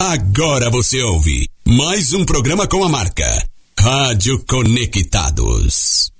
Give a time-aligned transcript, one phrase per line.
[0.00, 3.26] Agora você ouve mais um programa com a marca
[3.76, 6.12] Rádio Conectados.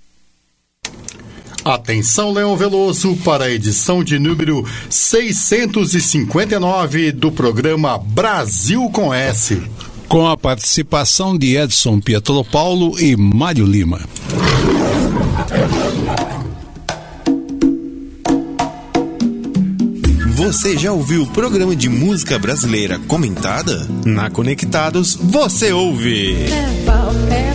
[1.65, 9.63] Atenção, Leão Veloso, para a edição de número 659 do programa Brasil com S.
[10.09, 14.01] Com a participação de Edson Pietropaulo e Mário Lima.
[20.49, 23.87] Você já ouviu o programa de música brasileira comentada?
[24.07, 26.43] Na Conectados, você ouve.
[26.45, 27.48] É pau, é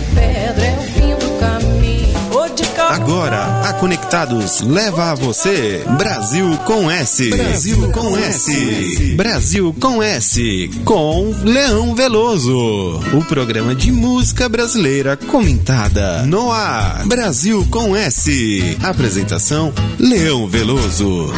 [2.94, 7.28] Agora, a Conectados leva a você Brasil com S.
[7.28, 9.14] Brasil com S.
[9.16, 10.70] Brasil com S.
[10.84, 13.00] Com Leão Veloso.
[13.12, 16.22] O programa de música brasileira comentada.
[16.22, 17.04] No ar.
[17.04, 18.78] Brasil com S.
[18.80, 21.32] Apresentação: Leão Veloso.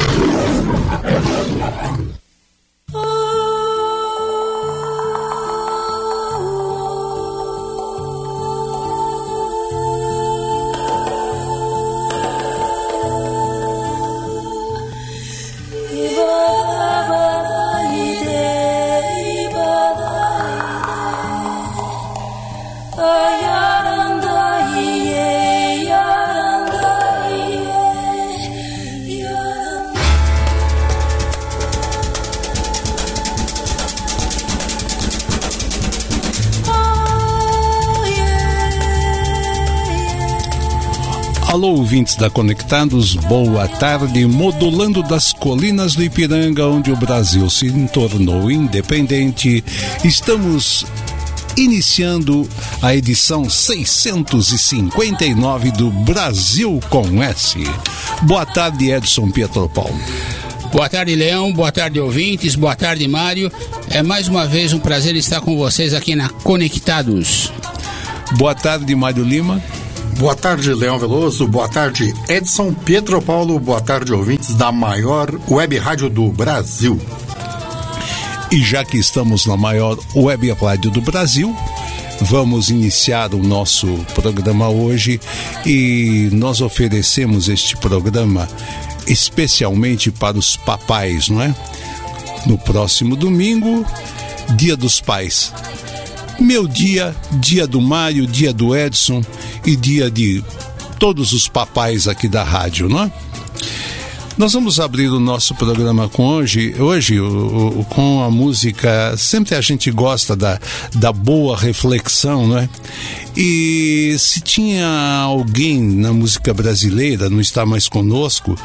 [42.07, 44.24] Ouvintes da Conectados, boa tarde.
[44.26, 49.63] Modulando das colinas do Ipiranga, onde o Brasil se tornou independente,
[50.04, 50.87] estamos
[51.57, 52.46] iniciando
[52.80, 57.59] a edição 659 do Brasil com S.
[58.23, 60.01] Boa tarde, Edson Pietropaulo.
[60.73, 61.52] Boa tarde, Leão.
[61.52, 62.54] Boa tarde, ouvintes.
[62.54, 63.51] Boa tarde, Mário.
[63.91, 67.50] É mais uma vez um prazer estar com vocês aqui na Conectados.
[68.38, 69.60] Boa tarde, Mário Lima.
[70.19, 71.47] Boa tarde, Leão Veloso.
[71.47, 73.60] Boa tarde, Edson Pietropaulo.
[73.60, 76.99] Boa tarde, ouvintes da maior web rádio do Brasil.
[78.50, 81.55] E já que estamos na maior web rádio do Brasil,
[82.22, 85.21] vamos iniciar o nosso programa hoje
[85.66, 88.49] e nós oferecemos este programa
[89.06, 91.55] especialmente para os papais, não é?
[92.47, 93.84] No próximo domingo,
[94.56, 95.53] Dia dos Pais.
[96.38, 99.22] Meu dia, dia do Mário, dia do Edson
[99.66, 100.43] e dia de
[100.99, 103.12] todos os papais aqui da rádio, não é?
[104.38, 109.16] Nós vamos abrir o nosso programa com hoje, hoje o, o, com a música.
[109.16, 110.60] Sempre a gente gosta da,
[110.94, 112.69] da boa reflexão, não é?
[113.36, 114.88] E se tinha
[115.20, 118.58] alguém na música brasileira, não está mais conosco,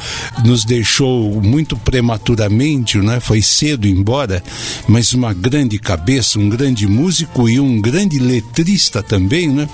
[0.45, 3.19] nos deixou muito prematuramente, né?
[3.19, 4.41] foi cedo embora,
[4.87, 9.67] mas uma grande cabeça, um grande músico e um grande letrista também, né?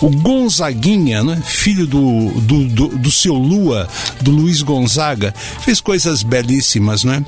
[0.00, 1.42] o Gonzaguinha, né?
[1.44, 3.88] filho do, do, do, do seu Lua,
[4.20, 7.24] do Luiz Gonzaga, fez coisas belíssimas, né?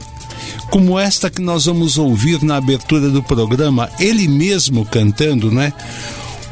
[0.70, 5.72] como esta que nós vamos ouvir na abertura do programa, ele mesmo cantando, né?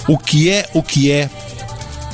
[0.09, 1.28] O que é o que é,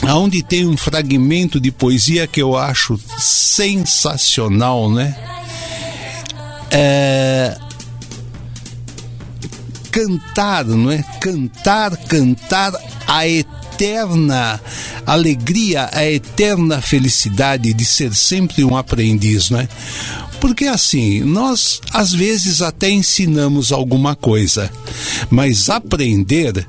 [0.08, 5.16] aonde tem um fragmento de poesia que eu acho sensacional, né?
[6.70, 7.56] É...
[9.91, 11.03] Cantar, não é?
[11.20, 12.72] Cantar, cantar
[13.06, 14.59] a eterna
[15.06, 19.69] alegria, a eterna felicidade de ser sempre um aprendiz, né?
[20.41, 24.70] Porque assim, nós às vezes até ensinamos alguma coisa,
[25.30, 26.66] mas aprender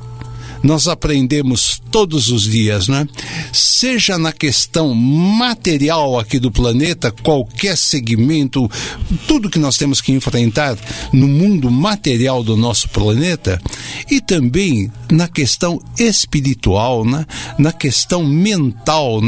[0.64, 3.08] nós aprendemos todos os dias, né?
[3.52, 8.72] Seja na questão material aqui do planeta, qualquer segmento,
[9.28, 10.78] tudo que nós temos que enfrentar
[11.12, 13.62] no mundo material do nosso planeta,
[14.10, 17.26] e também na questão espiritual, né?
[17.58, 19.20] na questão mental,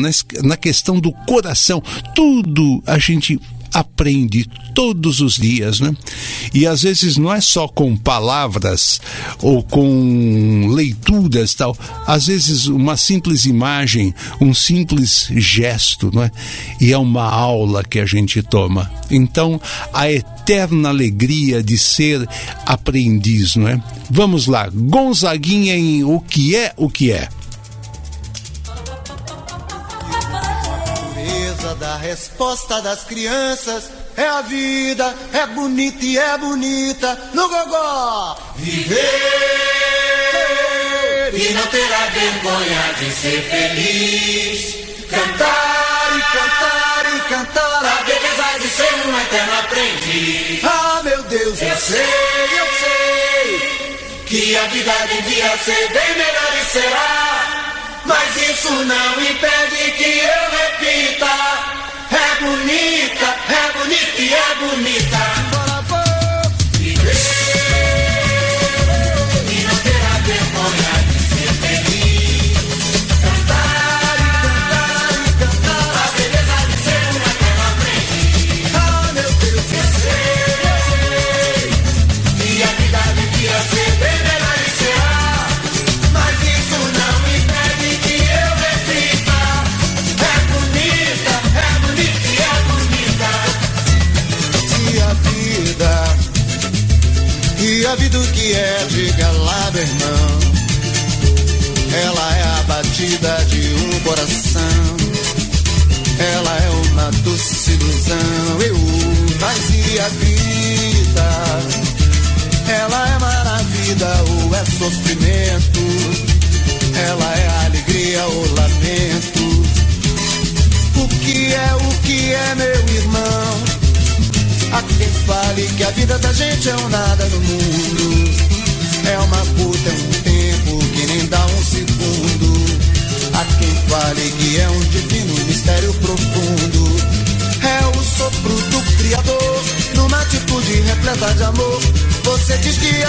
[0.44, 1.84] na questão do coração,
[2.16, 3.40] tudo a gente
[3.76, 5.94] aprende todos os dias, né?
[6.54, 9.02] E às vezes não é só com palavras
[9.42, 11.78] ou com leituras tal,
[12.08, 16.32] às vezes uma simples imagem, um simples gesto, não é?
[16.80, 18.90] E é uma aula que a gente toma.
[19.12, 19.60] Então,
[19.94, 22.26] a eterna alegria de ser
[22.66, 23.82] aprendiz, não é?
[24.10, 27.28] Vamos lá, Gonzaguinha em O que é o que é.
[31.96, 38.38] a resposta das crianças é a vida, é bonita e é bonita no gogó.
[38.58, 39.00] Viver
[41.34, 44.76] e não terá vergonha de ser feliz.
[45.10, 50.66] Cantar e cantar e cantar a beleza de ser um eterno aprendiz.
[50.66, 52.02] Ah, meu Deus, eu, eu sei,
[52.60, 57.56] eu sei que a vida devia ser bem melhor e será.
[58.06, 61.75] Mas isso não impede que eu repita
[62.40, 65.35] bonita, é bonita e é bonita.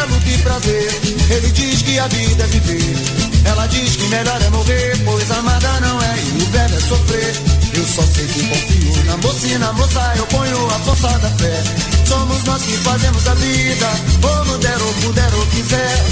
[0.06, 1.00] amarelo prazer.
[1.31, 2.97] Ele diz que a vida é viver.
[3.44, 7.35] Ela diz que melhor é morrer, pois amada não é e o velho é sofrer.
[7.75, 11.31] Eu só sei que confio na moça e na moça eu ponho a força da
[11.31, 11.62] fé.
[12.06, 13.87] Somos nós que fazemos a vida,
[14.20, 16.05] como der ou puder ou quiser.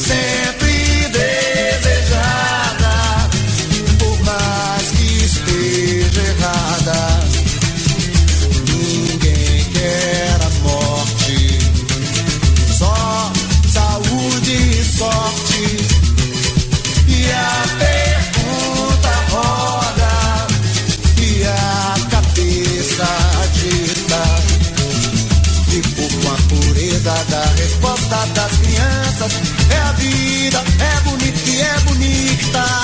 [0.00, 2.43] Sempre desejar.
[29.24, 32.83] É a vida, é bonita e é bonita.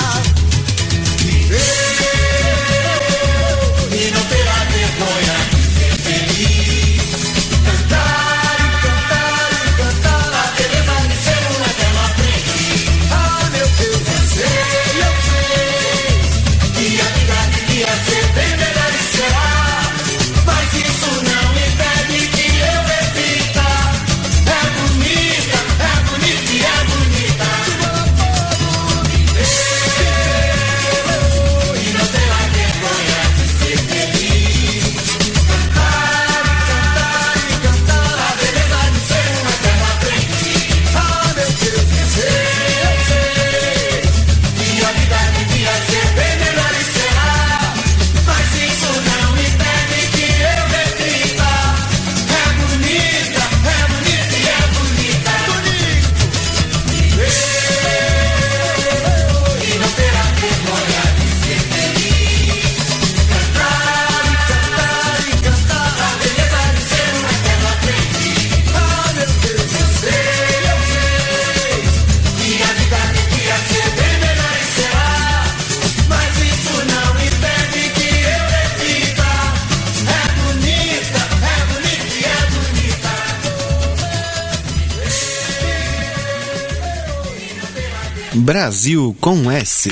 [88.61, 89.89] Brasil com S.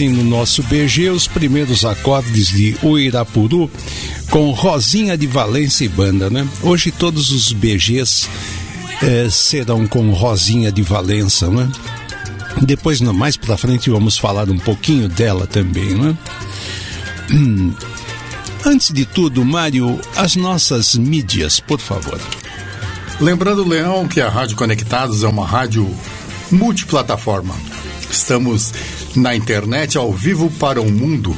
[0.00, 3.70] assim no nosso BG, os primeiros acordes de Uirapuru
[4.30, 6.48] com Rosinha de Valência e Banda, né?
[6.62, 8.26] Hoje todos os BGs
[9.02, 11.70] eh, serão com Rosinha de Valença, né?
[12.62, 16.16] Depois, mais pra frente, vamos falar um pouquinho dela também, né?
[17.30, 17.74] Hum.
[18.64, 22.18] Antes de tudo, Mário, as nossas mídias, por favor.
[23.20, 25.94] Lembrando, Leão, que a Rádio Conectados é uma rádio
[26.50, 27.54] multiplataforma.
[28.10, 28.72] Estamos
[29.16, 31.36] na internet ao vivo para o mundo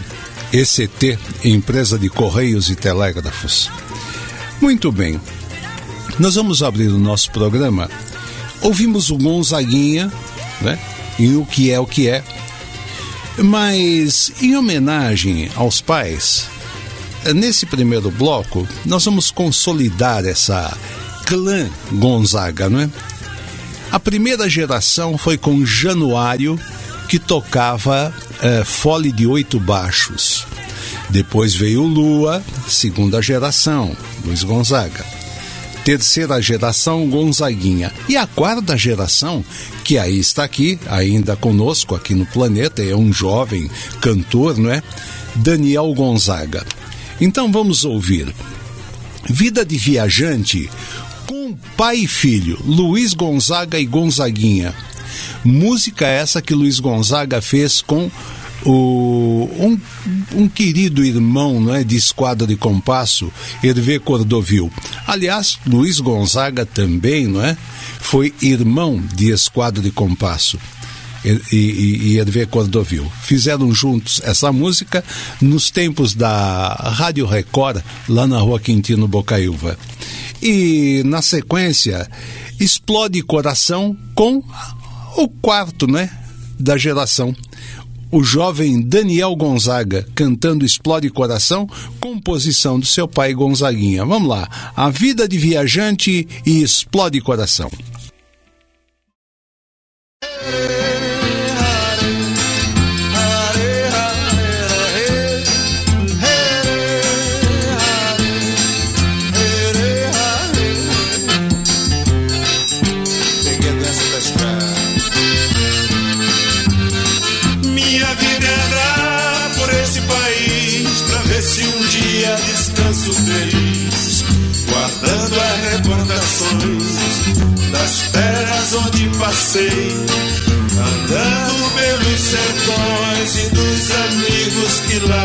[0.52, 3.70] ECT, Empresa de Correios e Telégrafos.
[4.60, 5.20] Muito bem,
[6.18, 7.90] nós vamos abrir o nosso programa.
[8.62, 10.10] Ouvimos o Gonzaguinha,
[10.60, 10.78] né?
[11.18, 12.22] E o que é o que é.
[13.38, 16.48] Mas, em homenagem aos pais,
[17.32, 20.76] nesse primeiro bloco, nós vamos consolidar essa
[21.26, 22.90] clã Gonzaga, não é?
[23.90, 26.58] A primeira geração foi com Januário,
[27.08, 30.46] que tocava eh, fole de oito baixos.
[31.08, 35.04] Depois veio Lua, segunda geração, Luiz Gonzaga.
[35.84, 37.92] Terceira geração, Gonzaguinha.
[38.08, 39.44] E a quarta geração,
[39.84, 44.82] que aí está aqui, ainda conosco aqui no planeta, é um jovem cantor, não é?
[45.36, 46.66] Daniel Gonzaga.
[47.20, 48.32] Então vamos ouvir.
[49.28, 50.70] Vida de Viajante
[51.26, 54.74] com pai e filho, Luiz Gonzaga e Gonzaguinha.
[55.44, 58.10] Música essa que Luiz Gonzaga fez com
[58.64, 59.78] o, um,
[60.34, 63.32] um querido irmão não é, de esquadra de compasso,
[63.62, 64.70] Hervé Cordovil.
[65.06, 67.56] Aliás, Luiz Gonzaga também não é,
[68.00, 70.58] foi irmão de esquadra de compasso
[71.52, 73.10] e, e, e Cordovil.
[73.22, 75.04] Fizeram juntos essa música
[75.40, 79.76] nos tempos da Rádio Record, lá na rua Quintino Bocaiúva.
[80.40, 82.08] E na sequência,
[82.60, 84.42] Explode Coração com
[85.16, 86.10] o quarto, né?
[86.58, 87.34] Da geração.
[88.10, 91.68] O jovem Daniel Gonzaga cantando Explode Coração,
[92.00, 94.04] composição do seu pai Gonzaguinha.
[94.04, 94.48] Vamos lá.
[94.76, 97.70] A vida de viajante e Explode Coração.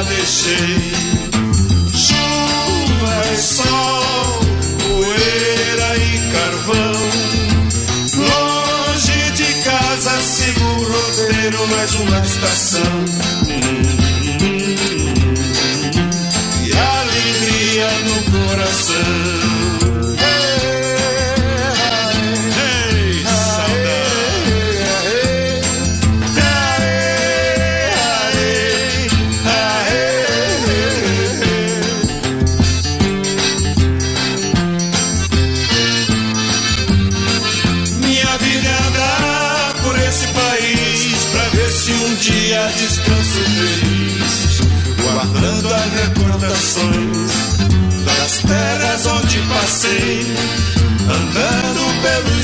[0.03, 0.91] Deixei.
[1.93, 4.39] Chuva e sol,
[4.79, 6.93] poeira e carvão.
[8.17, 13.20] Longe de casa sigo o roteiro, mais uma estação.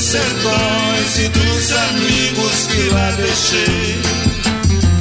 [0.08, 4.02] Sertões e dos amigos que lá deixei.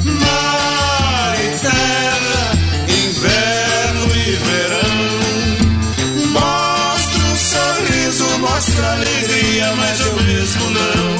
[0.03, 2.51] Mar e terra,
[2.89, 5.07] inverno e verão.
[6.31, 11.16] Mostra um sorriso, mostra alegria, mas eu mesmo não.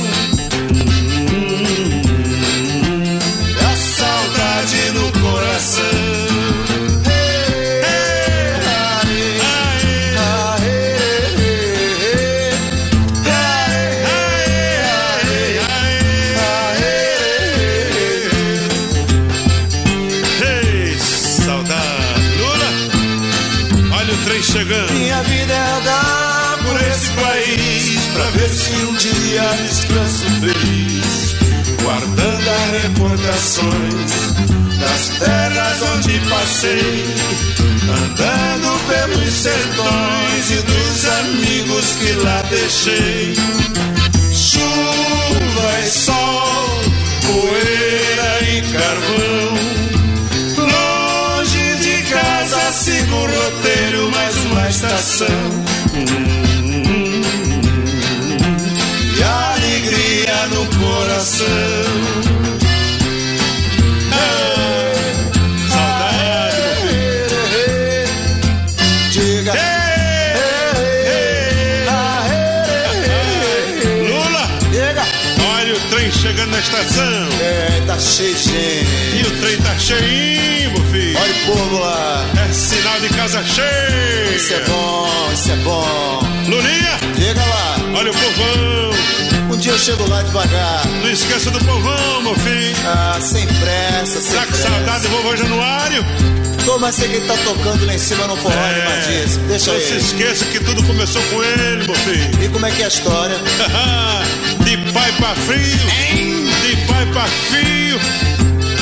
[29.37, 31.35] Dia descanso feliz,
[31.83, 34.11] guardando as recordações
[34.79, 37.05] das terras onde passei,
[37.83, 43.35] andando pelos sertões e dos amigos que lá deixei.
[44.33, 46.81] Chuva e sol,
[47.27, 49.57] poeira e carvão.
[51.37, 55.56] Longe de casa sigo o roteiro, mais uma estação.
[76.67, 77.27] Estação.
[77.41, 78.87] É, tá cheio de gente.
[79.17, 81.17] E o trem tá cheinho, meu filho.
[81.19, 82.25] Olha o povo lá.
[82.49, 84.35] É sinal de casa cheia.
[84.35, 86.19] Isso é bom, isso é bom.
[86.47, 87.75] Lulinha, Diga lá.
[87.95, 88.87] olha o povão.
[89.53, 90.85] Um dia eu chego lá devagar.
[91.01, 92.75] Não esqueça do povão, meu filho.
[92.85, 94.69] Ah, sem pressa, sem Tá com pressa.
[94.69, 96.05] saudade do vovô Januário?
[96.65, 99.47] Tô, mas sei que ele tá tocando lá em cima no forró animadíssimo.
[99.47, 99.97] Deixa Não se ele.
[100.01, 102.43] esqueça que tudo começou com ele, meu filho.
[102.43, 103.37] E como é que é a história?
[104.65, 106.46] de pai pra filho, de
[107.07, 107.99] pra filho,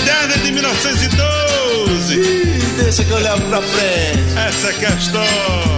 [0.06, 2.16] desde de 1912.
[2.16, 4.38] Ih, deixa que eu levo pra frente.
[4.48, 5.76] Essa que é a história.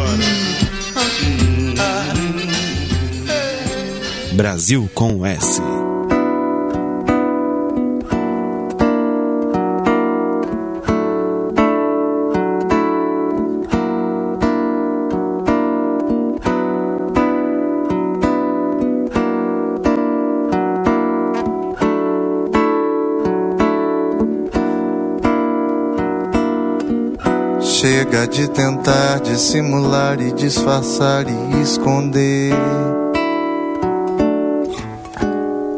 [4.33, 5.59] Brasil com S.
[28.29, 32.53] De tentar dissimular e disfarçar e esconder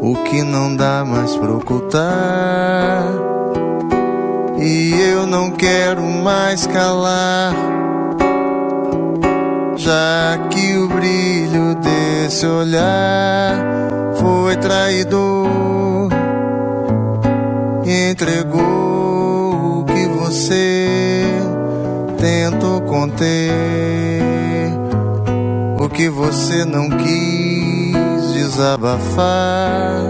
[0.02, 3.04] o que não dá mais pra ocultar.
[4.58, 7.56] E eu não quero mais calar,
[9.78, 13.56] já que o brilho desse olhar
[14.18, 16.10] foi traidor
[17.86, 18.49] e entregou
[23.00, 24.74] conter,
[25.80, 30.02] o que você não quis desabafar.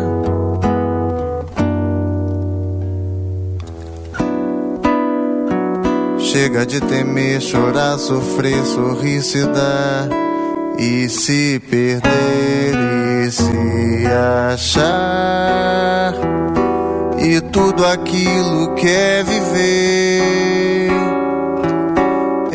[6.17, 10.09] Chega de temer, chorar, sofrer, sorrir, se dar
[10.79, 12.73] e se perder
[13.23, 14.07] e se
[14.51, 16.15] achar.
[17.19, 20.08] E tudo aquilo que é viver.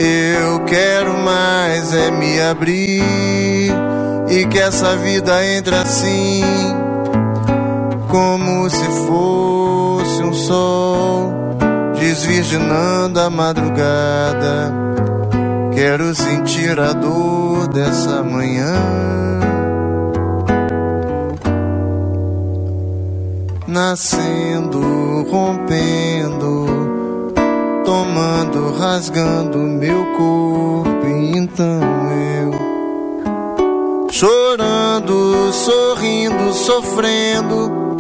[0.06, 3.72] Eu quero mais é me abrir
[4.28, 6.44] e que essa vida entre assim,
[8.10, 11.32] como se fosse um sol
[11.98, 14.70] desvirginando a madrugada.
[15.74, 18.74] Quero sentir a dor dessa manhã.
[23.66, 26.83] Nascendo, rompendo,
[27.84, 31.06] tomando, rasgando meu corpo.
[31.06, 31.80] Então
[32.12, 37.96] eu chorando, sorrindo, sofrendo,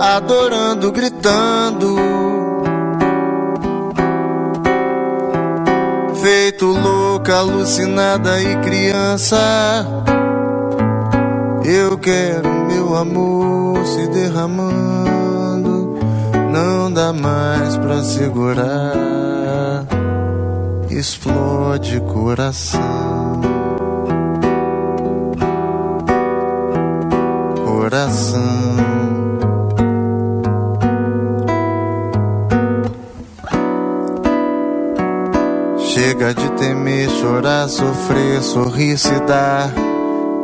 [0.00, 1.96] adorando, gritando.
[6.20, 9.36] Feito louca, alucinada e criança.
[11.64, 15.41] Eu quero meu amor se derramando.
[16.52, 19.86] Não dá mais pra segurar.
[20.90, 23.40] Explode coração.
[27.64, 28.42] Coração.
[35.78, 39.72] Chega de temer, chorar, sofrer, sorrir, se dar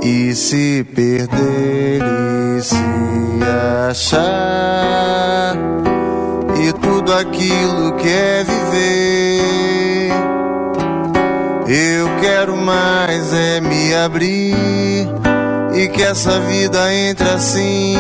[0.03, 2.77] e se perder e se
[3.91, 5.57] achar.
[7.13, 10.13] Aquilo que é viver.
[11.67, 15.09] Eu quero mais é me abrir
[15.75, 17.97] e que essa vida entre assim,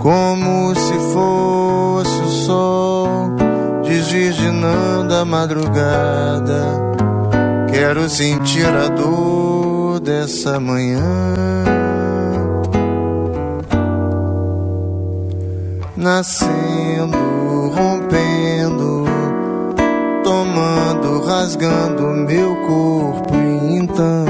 [0.00, 3.36] como se fosse o sol
[3.82, 6.64] desvirginando a madrugada.
[7.70, 11.34] Quero sentir a dor dessa manhã.
[15.96, 17.16] Nascendo,
[17.68, 19.04] rompendo,
[20.22, 24.24] tomando, rasgando meu corpo e então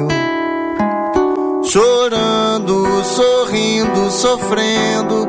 [0.00, 0.08] eu
[1.64, 5.28] chorando, sorrindo, sofrendo,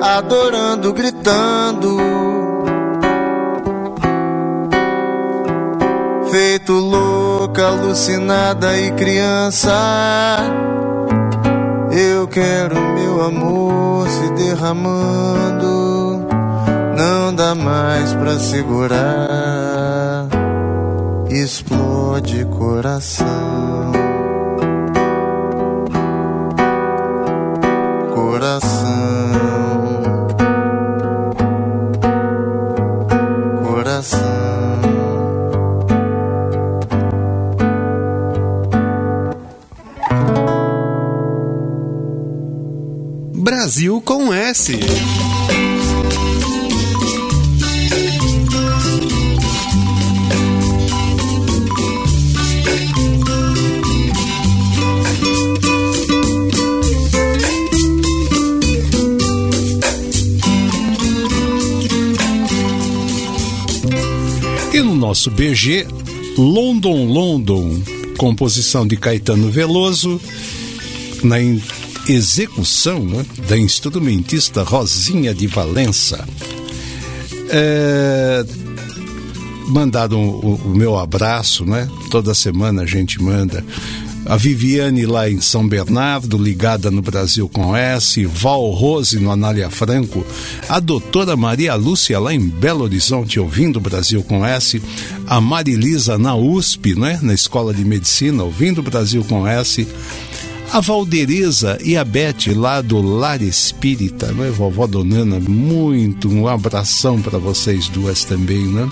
[0.00, 1.98] adorando, gritando.
[6.30, 9.72] Feito louca, alucinada e criança.
[11.90, 16.01] Eu quero meu amor se derramando.
[17.24, 20.26] Não dá mais pra segurar.
[21.30, 23.92] Explode coração.
[28.12, 28.90] Coração.
[33.62, 34.20] Coração.
[43.32, 44.76] Brasil com S.
[64.72, 65.86] E no nosso BG,
[66.38, 67.82] London London,
[68.16, 70.18] composição de Caetano Veloso,
[71.22, 71.36] na
[72.08, 76.26] execução né, da instrumentista Rosinha de Valença.
[77.50, 78.44] É,
[79.68, 81.86] mandado o, o meu abraço, né?
[82.10, 83.62] Toda semana a gente manda.
[84.24, 89.68] A Viviane lá em São Bernardo, ligada no Brasil com S, Val Rose no Anália
[89.68, 90.24] Franco,
[90.68, 94.80] a doutora Maria Lúcia lá em Belo Horizonte, ouvindo o Brasil com S,
[95.26, 97.18] a Marilisa na USP, né?
[97.20, 99.86] Na Escola de Medicina, ouvindo o Brasil com S,
[100.72, 104.50] a Valdereza e a Beth lá do Lar Espírita, né?
[104.50, 108.88] Vovó Donana, muito um abração para vocês duas também, né?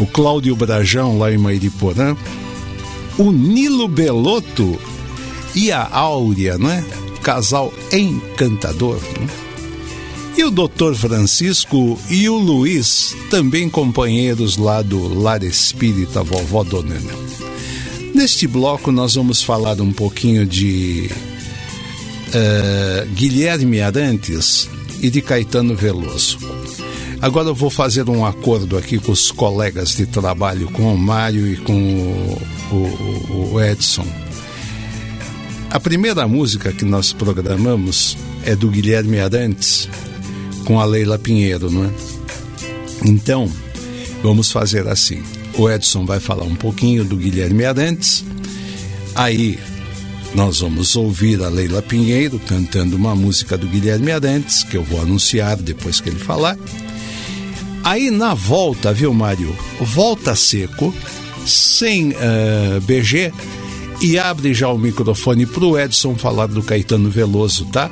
[0.00, 2.16] O Cláudio Brajão lá em Mairiporã,
[3.18, 4.78] o Nilo Belotto
[5.54, 6.84] e a Áurea, né?
[7.22, 8.96] Casal encantador.
[9.20, 9.28] Né?
[10.36, 10.94] E o Dr.
[10.94, 17.12] Francisco e o Luiz, também companheiros lá do Lar Espírita Vovó Donana.
[18.14, 21.10] Neste bloco nós vamos falar um pouquinho de
[22.32, 24.68] eh, Guilherme Arantes
[25.02, 26.38] e de Caetano Veloso.
[27.22, 31.46] Agora eu vou fazer um acordo aqui com os colegas de trabalho, com o Mário
[31.46, 34.04] e com o, o- o Edson.
[35.70, 39.88] A primeira música que nós programamos é do Guilherme Arantes
[40.64, 41.90] com a Leila Pinheiro, não é?
[43.04, 43.48] Então,
[44.22, 45.22] vamos fazer assim.
[45.56, 48.24] O Edson vai falar um pouquinho do Guilherme Arantes,
[49.14, 49.58] aí
[50.34, 55.00] nós vamos ouvir a Leila Pinheiro cantando uma música do Guilherme Arantes, que eu vou
[55.00, 56.58] anunciar depois que ele falar.
[57.84, 59.54] Aí na volta, viu, Mário?
[59.80, 60.94] Volta seco,
[61.44, 63.32] sem eh, BG,
[64.00, 67.90] e abre já o microfone pro Edson falar do Caetano Veloso, tá?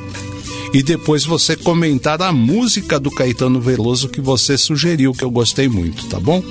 [0.73, 5.69] E depois você comentar a música do Caetano Veloso que você sugeriu, que eu gostei
[5.69, 6.43] muito, tá bom?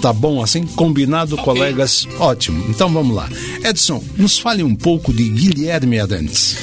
[0.00, 0.66] Tá bom assim?
[0.66, 2.06] Combinado, colegas?
[2.18, 2.64] Ótimo.
[2.68, 3.28] Então vamos lá.
[3.62, 6.56] Edson, nos fale um pouco de Guilherme Arantes.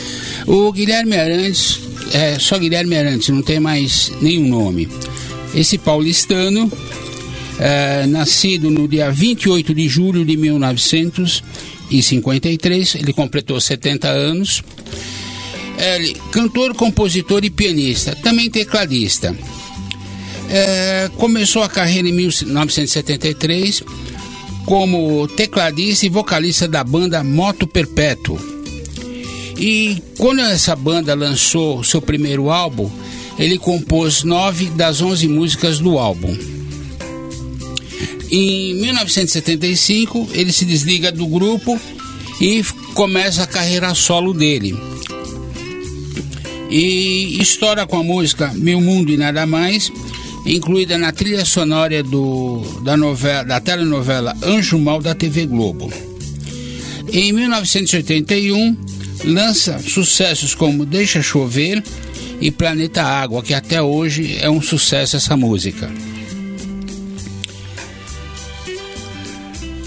[0.47, 1.80] O Guilherme Arantes,
[2.13, 4.88] é só Guilherme Arantes, não tem mais nenhum nome.
[5.53, 6.71] Esse paulistano,
[7.59, 14.63] é, nascido no dia 28 de julho de 1953, ele completou 70 anos.
[15.77, 19.35] Ele, cantor, compositor e pianista, também tecladista.
[20.49, 23.83] É, começou a carreira em 1973
[24.65, 28.37] como tecladista e vocalista da banda Moto Perpétuo.
[29.57, 32.89] E quando essa banda lançou seu primeiro álbum,
[33.41, 36.38] ele compôs nove das onze músicas do álbum.
[38.30, 41.77] Em 1975, ele se desliga do grupo
[42.39, 44.77] e começa a carreira solo dele.
[46.69, 49.91] E estoura com a música Meu Mundo e Nada Mais,
[50.45, 55.91] incluída na trilha sonora do, da, novela, da telenovela Anjo Mal da TV Globo.
[57.12, 58.77] Em 1981,
[59.25, 61.84] lança sucessos como Deixa Chover
[62.41, 65.89] e Planeta Água, que até hoje é um sucesso essa música.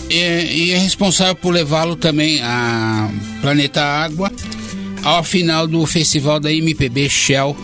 [0.08, 4.30] E, e é responsável por levá-lo também a Planeta Água
[5.02, 7.56] ao final do festival da MPB Shell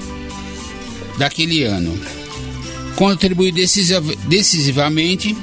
[1.17, 1.99] daquele ano.
[2.97, 5.37] Contribuiu decisiv- decisivamente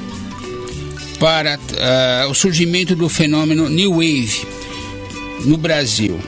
[1.19, 4.45] para ah, o surgimento do fenômeno New Wave
[5.45, 6.19] no Brasil.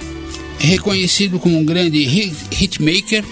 [0.62, 3.24] É reconhecido como um grande hit- hitmaker,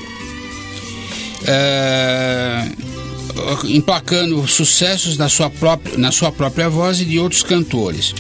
[1.48, 2.68] ah,
[3.66, 8.14] emplacando sucessos na sua, própria, na sua própria voz e de outros cantores.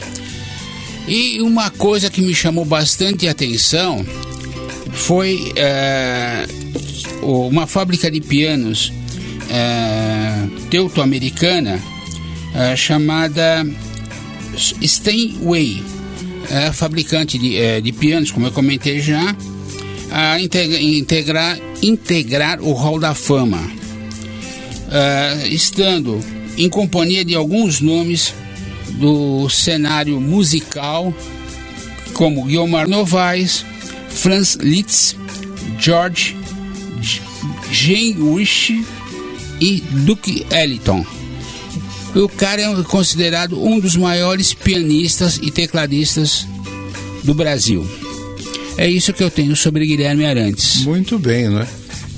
[1.08, 4.06] E uma coisa que me chamou bastante atenção
[4.91, 6.46] foi eh,
[7.22, 8.91] uma fábrica de pianos
[9.50, 11.80] eh, teuto-americana
[12.76, 13.65] chamada
[14.84, 15.84] Steinway,
[16.49, 19.36] eh, fabricante de, eh, de pianos, como eu comentei já,
[20.12, 23.62] a integra- integrar, integrar o Hall da Fama,
[24.91, 26.19] eh, estando
[26.57, 28.33] em companhia de alguns nomes
[28.91, 31.13] do cenário musical,
[32.13, 33.65] como Guilmar Novaes,
[34.10, 35.15] Franz Liszt,
[35.79, 36.36] George
[37.71, 38.83] Jane Wish
[39.60, 41.05] e Duke Ellington.
[42.17, 46.47] O cara é considerado um dos maiores pianistas e tecladistas
[47.23, 47.88] do Brasil.
[48.75, 50.84] É isso que eu tenho sobre Guilherme Arantes.
[50.84, 51.67] Muito bem, não é?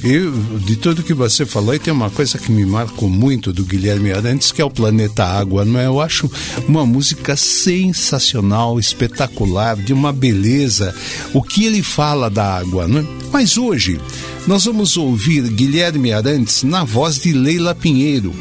[0.03, 3.65] E de tudo que você falou, e tem uma coisa que me marcou muito do
[3.65, 5.87] Guilherme Arantes, que é o Planeta Água, não é?
[5.87, 6.31] Eu acho
[6.67, 10.95] uma música sensacional, espetacular, de uma beleza.
[11.33, 13.05] O que ele fala da água, não é?
[13.31, 13.99] Mas hoje,
[14.47, 18.33] nós vamos ouvir Guilherme Arantes na voz de Leila Pinheiro,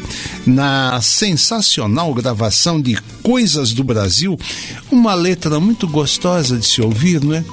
[0.47, 4.39] na sensacional gravação de Coisas do Brasil,
[4.91, 7.45] uma letra muito gostosa de se ouvir, não é?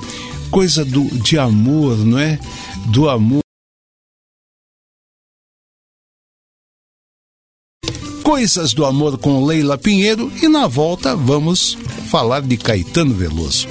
[0.49, 2.39] Coisa do, de amor, não é?
[2.85, 3.44] Do amor.
[8.25, 11.77] Coisas do Amor com Leila Pinheiro e na volta vamos
[12.09, 13.67] falar de Caetano Veloso.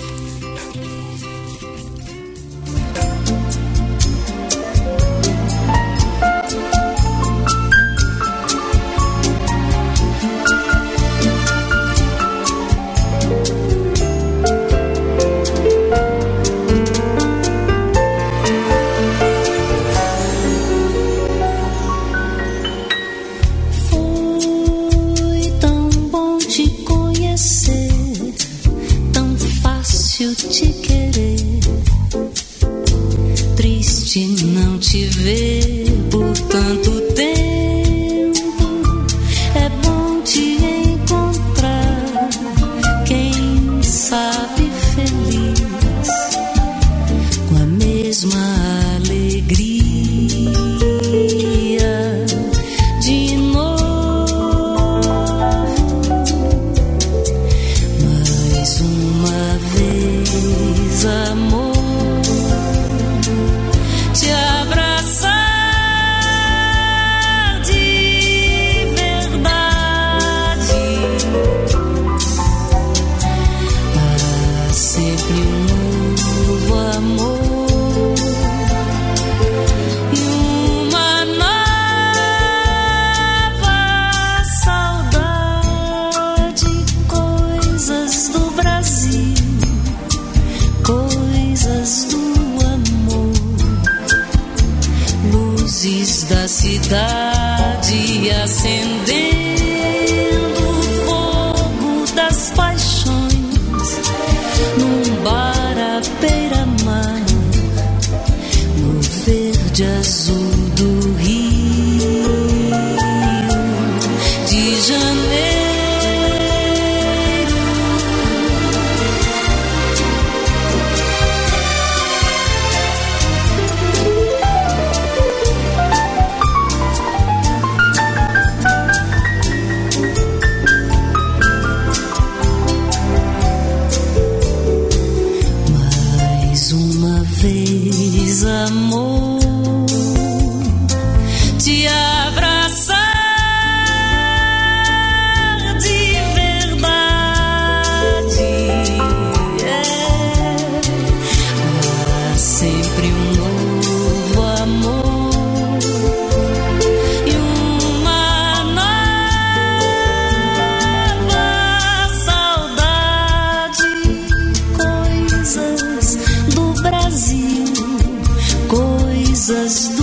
[169.47, 169.94] Coisas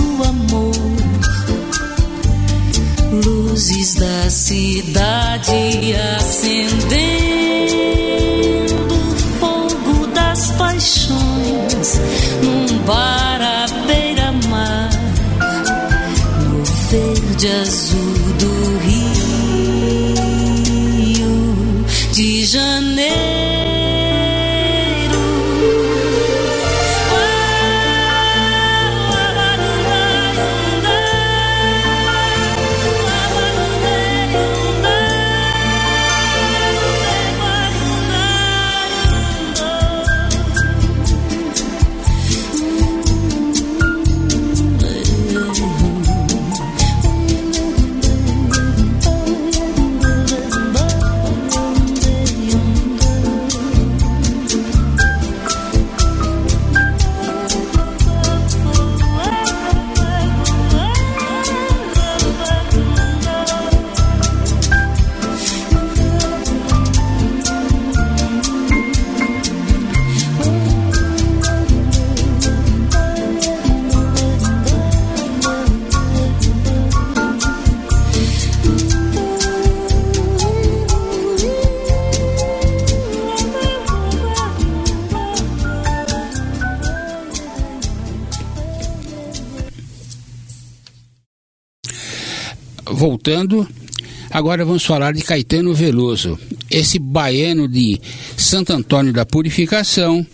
[94.30, 96.38] agora vamos falar de Caetano Veloso,
[96.70, 98.00] esse baiano de
[98.36, 100.26] Santo Antônio da Purificação,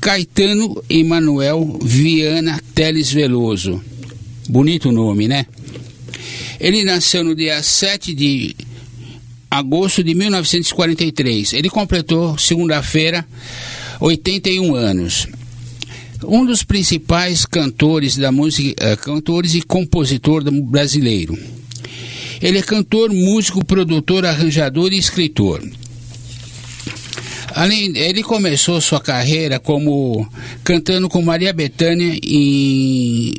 [0.00, 3.82] Caetano Emanuel Viana Teles Veloso.
[4.48, 5.46] Bonito nome, né?
[6.60, 8.54] Ele nasceu no dia 7 de
[9.50, 11.52] agosto de 1943.
[11.54, 13.26] Ele completou, segunda-feira,
[14.00, 15.26] 81 anos.
[16.26, 21.38] Um dos principais cantores da música, eh, cantores e compositor brasileiro.
[22.44, 25.62] Ele é cantor, músico, produtor, arranjador e escritor.
[27.54, 30.28] Além, ele começou sua carreira como
[30.62, 33.32] cantando com Maria Bethânia em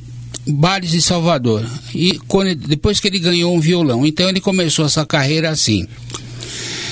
[0.48, 1.64] bares de Salvador.
[1.94, 5.86] E quando- depois que ele ganhou um violão, então ele começou essa carreira assim.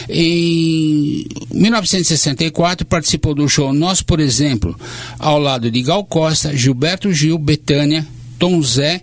[0.08, 4.78] Em 1964 participou do show Nós, por exemplo,
[5.18, 8.06] ao lado de Gal Costa, Gilberto Gil, Betânia,
[8.44, 9.00] Tom Zé,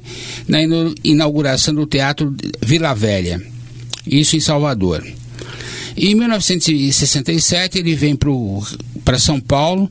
[0.46, 0.58] na
[1.02, 3.40] inauguração do Teatro Vila Velha.
[4.06, 5.02] Isso em Salvador.
[5.96, 8.14] Em 1967 ele vem
[9.02, 9.90] para São Paulo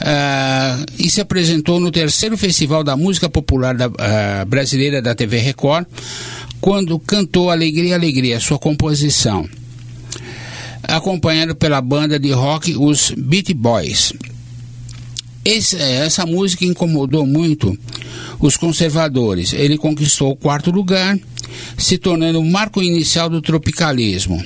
[0.00, 5.36] ah, e se apresentou no terceiro Festival da Música Popular da- ah, Brasileira da TV
[5.36, 5.84] Record,
[6.58, 9.46] quando cantou Alegria, Alegria, sua composição,
[10.82, 14.14] acompanhado pela banda de rock os Beat Boys.
[15.44, 17.76] Esse- essa música incomodou muito
[18.38, 19.52] os conservadores.
[19.52, 21.18] Ele conquistou o quarto lugar,
[21.76, 24.42] se tornando o marco inicial do tropicalismo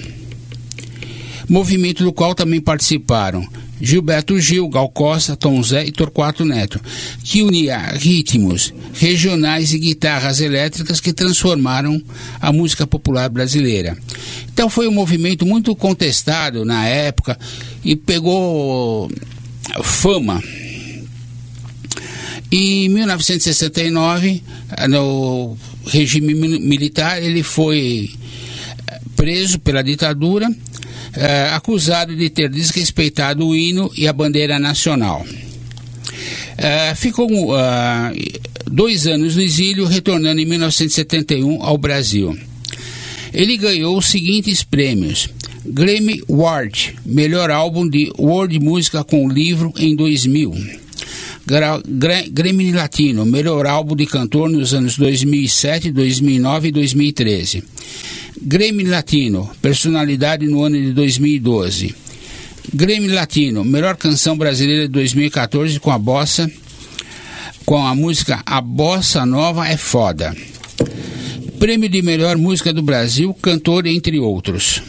[1.49, 3.47] movimento do qual também participaram
[3.81, 6.81] Gilberto Gil, Gal Costa, Tom Zé e Torquato Neto,
[7.23, 12.01] que unia ritmos regionais e guitarras elétricas que transformaram
[12.41, 13.97] a música popular brasileira.
[14.53, 17.39] Então foi um movimento muito contestado na época
[17.85, 19.11] e pegou
[19.83, 20.43] fama.
[22.51, 24.43] Em 1969,
[24.89, 25.57] no
[25.87, 28.11] regime mi- militar, ele foi
[28.89, 30.49] eh, preso pela ditadura,
[31.15, 35.27] eh, acusado de ter desrespeitado o hino e a bandeira nacional.
[36.57, 38.13] Eh, ficou ah,
[38.71, 42.37] dois anos no exílio, retornando em 1971 ao Brasil.
[43.35, 45.29] Ele ganhou os seguintes prêmios:
[45.67, 50.86] Grammy Award, melhor álbum de world música com livro em 2000.
[51.47, 57.63] Grammy Latino, melhor álbum de cantor nos anos 2007, 2009 e 2013.
[58.43, 61.95] Grammy Latino, personalidade no ano de 2012.
[62.75, 66.51] Grammy Latino, melhor canção brasileira de 2014 com a bossa,
[67.65, 70.35] com a música A Bossa Nova é Foda.
[71.61, 74.83] Prêmio de melhor música do Brasil, cantor entre outros.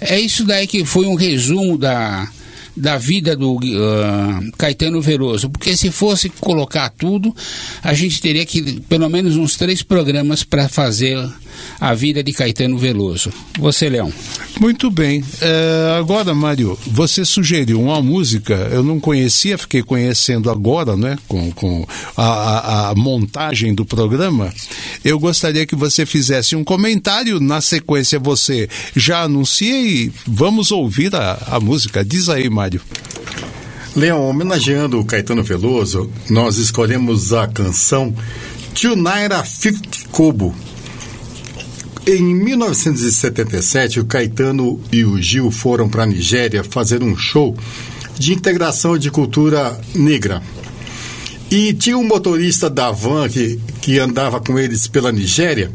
[0.00, 2.28] É isso daí que foi um resumo da,
[2.76, 7.34] da vida do ah, Caetano Veloso, porque se fosse colocar tudo,
[7.82, 11.18] a gente teria que pelo menos uns três programas para fazer
[11.80, 13.30] a vida de Caetano Veloso.
[13.58, 14.12] Você, Leão.
[14.60, 15.22] Muito bem.
[15.40, 21.50] É, agora, Mário, você sugeriu uma música, eu não conhecia, fiquei conhecendo agora, né, com,
[21.52, 24.52] com a, a- a montagem do programa.
[25.04, 31.14] Eu gostaria que você fizesse um comentário, na sequência você já anuncia e vamos ouvir
[31.14, 32.04] a, a música.
[32.04, 32.80] Diz aí, Mário.
[33.96, 38.12] Leão, homenageando o Caetano Veloso, nós escolhemos a canção
[38.74, 40.54] Tunaira 50 Kobo.
[42.06, 47.56] Em 1977, o Caetano e o Gil foram para a Nigéria fazer um show
[48.18, 50.42] de integração de cultura negra.
[51.50, 55.72] E tinha um motorista da van que, que andava com eles pela Nigéria,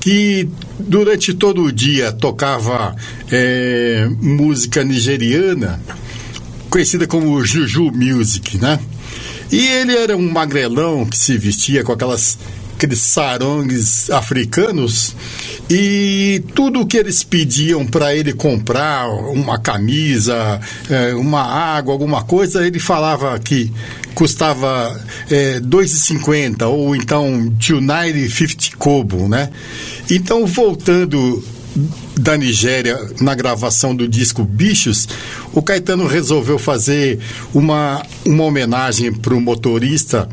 [0.00, 0.46] que
[0.78, 2.94] durante todo o dia tocava
[3.32, 5.80] eh, música nigeriana,
[6.68, 8.78] conhecida como Juju Music, né?
[9.50, 12.36] E ele era um magrelão que se vestia com aquelas
[12.84, 15.16] aqueles sarongues africanos
[15.70, 20.60] e tudo que eles pediam para ele comprar, uma camisa,
[20.90, 23.72] eh, uma água, alguma coisa, ele falava que
[24.14, 29.48] custava eh, 2,50 ou então 250 kobo, né?
[30.10, 31.42] Então, voltando
[32.16, 35.08] da Nigéria na gravação do disco Bichos,
[35.52, 37.18] o Caetano resolveu fazer
[37.52, 40.28] uma, uma homenagem para o motorista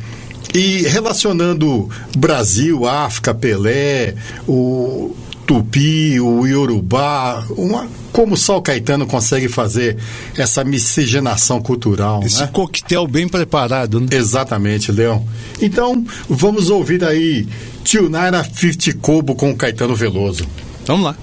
[0.53, 4.15] e relacionando Brasil, África, Pelé,
[4.47, 9.97] o Tupi, o Yorubá, uma, como só o Caetano consegue fazer
[10.37, 12.21] essa miscigenação cultural.
[12.23, 12.47] Esse né?
[12.47, 14.07] coquetel bem preparado, né?
[14.11, 15.25] Exatamente, Leão.
[15.61, 17.47] Então, vamos ouvir aí
[17.83, 20.45] Tunara 50 Kobo com o Caetano Veloso.
[20.85, 21.15] Vamos lá.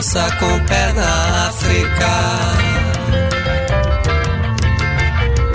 [0.00, 2.08] Força com pé na África.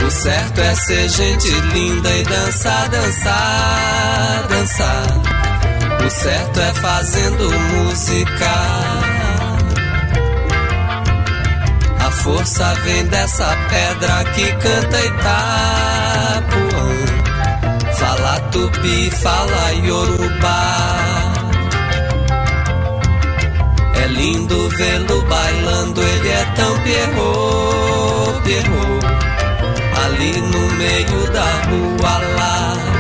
[0.06, 5.08] O certo é ser gente linda e dançar, dançar, dançar.
[6.06, 8.52] O certo é fazendo música.
[12.06, 16.46] A força vem dessa pedra que canta Itapuã.
[17.98, 21.35] Fala tupi, fala iorubá.
[24.16, 29.06] Lindo vê-lo bailando, ele é tão pierrot, pierrot.
[30.06, 32.95] Ali no meio da rua lá.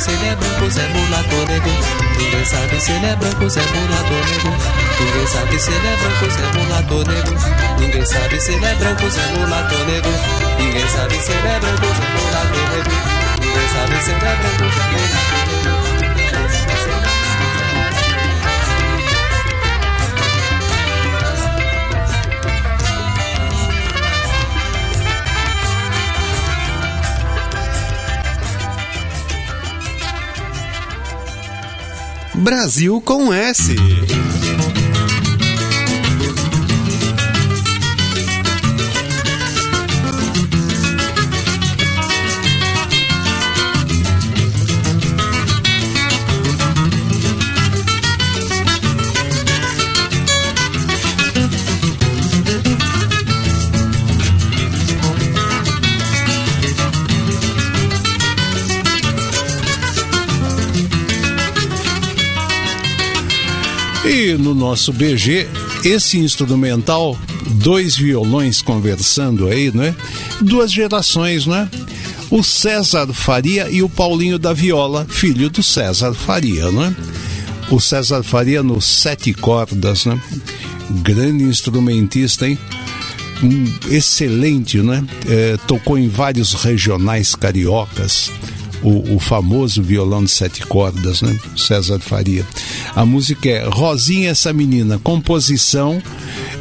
[0.00, 1.72] Sabe se ele é branco, se é mulato negro.
[2.18, 4.52] Ninguém sabe se ele é branco, se é mulato negro.
[4.98, 7.34] Ninguém sabe se ele é branco, se é mulato negro.
[7.78, 10.12] Ninguém sabe se ele é branco, se é mulato negro.
[10.58, 12.96] Ninguém sabe se ele é branco, se é mulato negro.
[13.40, 16.59] Ninguém sabe se ele é branco, se é mulato negro.
[32.40, 33.76] Brasil com S.
[64.38, 65.48] No nosso BG,
[65.84, 67.18] esse instrumental,
[67.56, 69.94] dois violões conversando aí, não é?
[70.40, 71.68] Duas gerações, não é?
[72.30, 76.94] O César Faria e o Paulinho da Viola, filho do César Faria, não é?
[77.70, 80.20] O César Faria no sete cordas, né?
[81.02, 82.58] Grande instrumentista, hein?
[83.42, 85.04] Um excelente, né?
[85.28, 88.30] É, tocou em vários regionais cariocas.
[88.82, 91.36] O, o famoso violão de sete cordas, né?
[91.56, 92.46] César Faria.
[92.94, 96.02] A música é Rosinha Essa Menina, composição.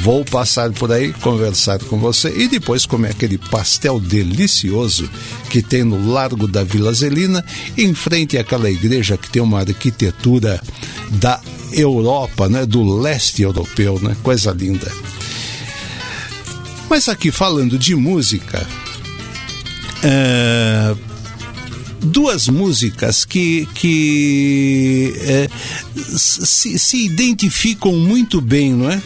[0.02, 5.08] Vou passar por aí, conversar com você e depois comer aquele pastel delicioso
[5.48, 7.44] que tem no Largo da Vila Zelina,
[7.76, 10.60] em frente àquela igreja que tem uma arquitetura
[11.10, 11.40] da
[11.72, 14.16] Europa, né, do leste europeu, né?
[14.20, 14.90] Coisa linda.
[16.90, 18.66] Mas aqui falando de música,
[20.02, 20.96] é,
[22.00, 25.48] duas músicas que, que é,
[25.96, 29.02] se, se identificam muito bem, não é?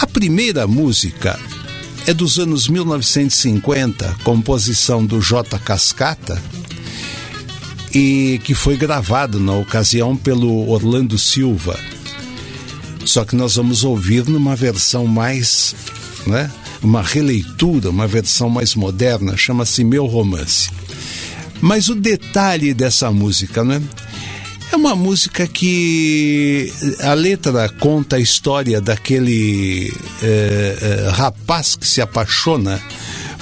[0.00, 1.38] A primeira música
[2.06, 5.58] é dos anos 1950, composição do J.
[5.58, 6.40] Cascata,
[7.94, 11.78] e que foi gravado na ocasião pelo Orlando Silva.
[13.06, 15.74] Só que nós vamos ouvir numa versão mais,
[16.26, 16.50] né?
[16.82, 20.68] Uma releitura, uma versão mais moderna, chama-se Meu Romance.
[21.60, 23.82] Mas o detalhe dessa música, né?
[24.72, 29.92] É uma música que a letra conta a história daquele
[30.22, 32.82] eh, eh, rapaz que se apaixona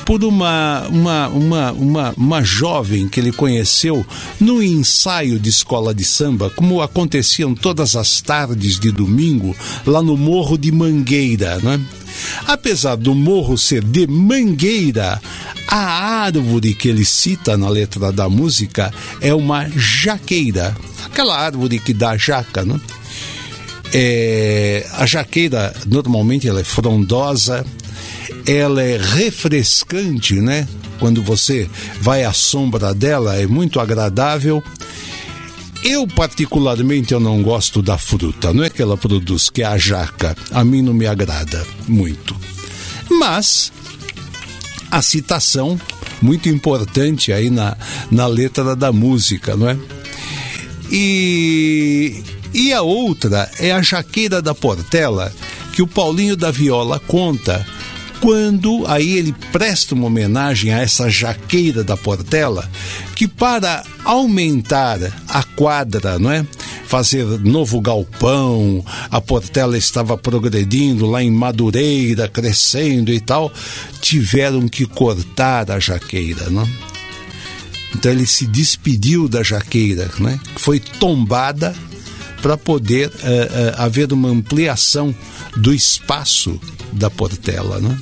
[0.04, 4.04] por uma, uma, uma, uma, uma jovem que ele conheceu
[4.40, 9.54] no ensaio de escola de samba, como aconteciam todas as tardes de domingo
[9.86, 11.80] lá no Morro de Mangueira, né?
[12.46, 15.20] Apesar do morro ser de mangueira,
[15.66, 20.76] a árvore que ele cita na letra da música é uma jaqueira,
[21.06, 22.78] aquela árvore que dá jaca, né?
[23.94, 27.64] É, a jaqueira normalmente ela é frondosa,
[28.46, 30.66] ela é refrescante, né?
[30.98, 31.68] Quando você
[32.00, 34.62] vai à sombra dela, é muito agradável.
[35.82, 39.76] Eu, particularmente, eu não gosto da fruta, não é que ela produz, que é a
[39.76, 40.36] jaca.
[40.52, 42.36] A mim não me agrada muito.
[43.10, 43.72] Mas
[44.90, 45.80] a citação,
[46.20, 47.76] muito importante aí na,
[48.10, 49.76] na letra da música, não é?
[50.90, 52.22] E,
[52.54, 55.32] e a outra é a jaqueira da Portela,
[55.72, 57.66] que o Paulinho da Viola conta
[58.22, 62.70] quando aí ele presta uma homenagem a essa jaqueira da Portela,
[63.16, 66.46] que para aumentar a quadra, não é?
[66.86, 73.52] Fazer novo galpão, a Portela estava progredindo lá em Madureira, crescendo e tal,
[74.00, 76.68] tiveram que cortar a jaqueira, não?
[77.92, 80.38] Então ele se despediu da jaqueira, né?
[80.54, 81.74] Foi tombada
[82.42, 83.14] para poder uh, uh,
[83.78, 85.14] haver uma ampliação
[85.56, 86.60] do espaço
[86.92, 87.96] da Portela, né?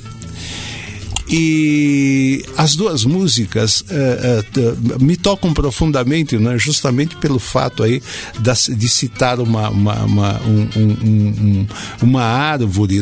[1.33, 6.57] E as duas músicas uh, uh, me tocam profundamente, né?
[6.57, 8.03] justamente pelo fato aí
[8.39, 11.67] das, de citar uma, uma, uma, um, um, um,
[12.01, 13.01] uma árvore?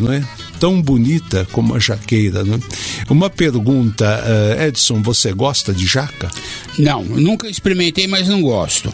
[0.60, 2.60] Tão bonita como a jaqueira, né?
[3.10, 6.30] Uma pergunta, uh, Edson, você gosta de jaca?
[6.78, 8.94] Não, nunca experimentei, mas não gosto.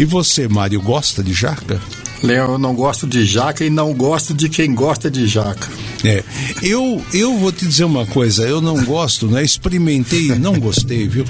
[0.00, 1.78] E você, Mário, gosta de jaca?
[2.22, 5.68] Léo, eu não gosto de jaca e não gosto de quem gosta de jaca.
[6.02, 6.24] É,
[6.62, 9.44] eu, eu vou te dizer uma coisa, eu não gosto, né?
[9.44, 11.26] Experimentei e não gostei, viu?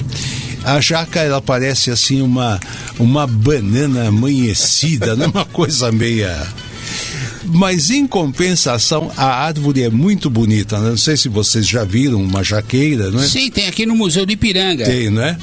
[0.62, 2.60] A jaca, ela parece assim uma,
[2.96, 5.26] uma banana amanhecida, né?
[5.26, 6.46] Uma coisa meia...
[7.52, 10.78] Mas em compensação, a árvore é muito bonita.
[10.78, 10.90] Né?
[10.90, 13.26] Não sei se vocês já viram uma jaqueira, não é?
[13.26, 14.84] Sim, tem aqui no Museu de Ipiranga.
[14.84, 15.36] Tem, não é?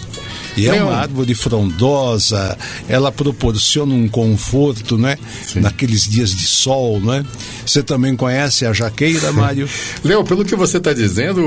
[0.58, 0.88] E é Leon.
[0.88, 2.58] uma árvore frondosa,
[2.90, 5.18] ela proporciona um conforto, né?
[5.56, 7.24] Naqueles dias de sol, né?
[7.66, 9.70] Você também conhece a jaqueira, Mário?
[10.04, 11.42] Léo, pelo que você está dizendo,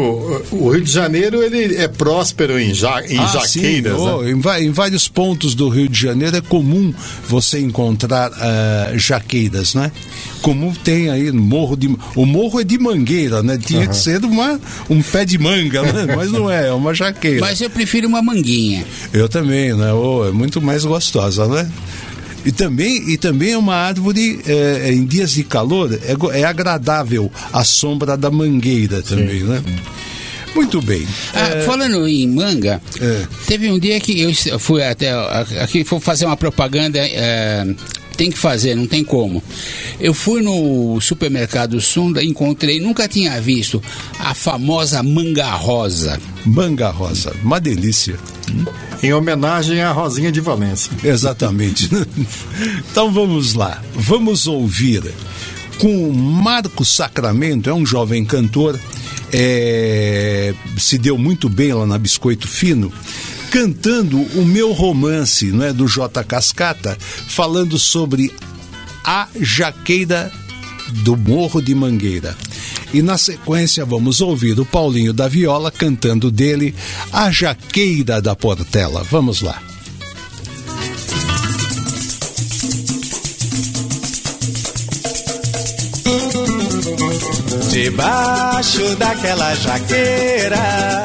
[0.51, 3.97] o Rio de Janeiro ele é próspero em, ja, em Ah, jaqueiras.
[3.97, 4.07] sim.
[4.07, 4.31] Oh, né?
[4.63, 6.93] em, em vários pontos do Rio de Janeiro é comum
[7.29, 9.91] você encontrar ah, jaqueiras, né?
[10.43, 11.95] Como tem aí no Morro de...
[12.15, 13.59] O morro é de mangueira, né?
[13.59, 14.59] Tinha que ser uma,
[14.89, 16.15] um pé de manga, né?
[16.17, 17.41] Mas não é, é uma jaqueira.
[17.41, 18.85] Mas eu prefiro uma manguinha.
[19.13, 19.93] Eu também, né?
[19.93, 21.71] Oh, é muito mais gostosa, né?
[22.45, 27.31] E também, e também é uma árvore, eh, em dias de calor, é, é agradável
[27.53, 29.63] a sombra da mangueira também, né?
[30.55, 31.07] Muito bem.
[31.35, 32.81] Ah, Falando em manga,
[33.47, 35.11] teve um dia que eu fui até
[35.63, 36.99] aqui, fui fazer uma propaganda.
[36.99, 37.67] eh,
[38.21, 39.43] tem que fazer, não tem como.
[39.99, 43.83] Eu fui no supermercado Sunda, encontrei, nunca tinha visto
[44.19, 46.21] a famosa manga rosa.
[46.45, 48.19] Manga rosa, uma delícia.
[49.03, 50.93] Em homenagem à Rosinha de Valência.
[51.03, 51.89] Exatamente.
[52.91, 55.03] então vamos lá, vamos ouvir
[55.79, 58.79] com Marco Sacramento, é um jovem cantor,
[59.33, 62.93] é, se deu muito bem lá na Biscoito Fino,
[63.51, 68.33] cantando o meu romance, não é, do J Cascata, falando sobre
[69.05, 70.31] a jaqueira
[71.03, 72.37] do Morro de Mangueira.
[72.93, 76.75] E na sequência vamos ouvir o Paulinho da Viola cantando dele
[77.13, 79.05] A Jaqueira da Portela.
[79.05, 79.70] Vamos lá.
[87.83, 91.03] Debaixo daquela jaqueira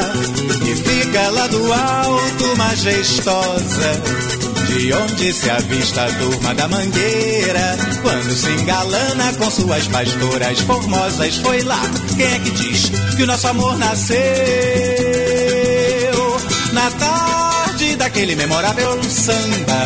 [0.61, 4.01] que fica lá do alto, majestosa,
[4.67, 11.38] de onde se avista a turma da mangueira, quando se engalana com suas pastoras formosas,
[11.38, 11.80] foi lá.
[12.17, 14.17] Quem é que diz que o nosso amor nasceu
[16.73, 17.44] na tarde
[18.06, 19.82] daquele memorável samba?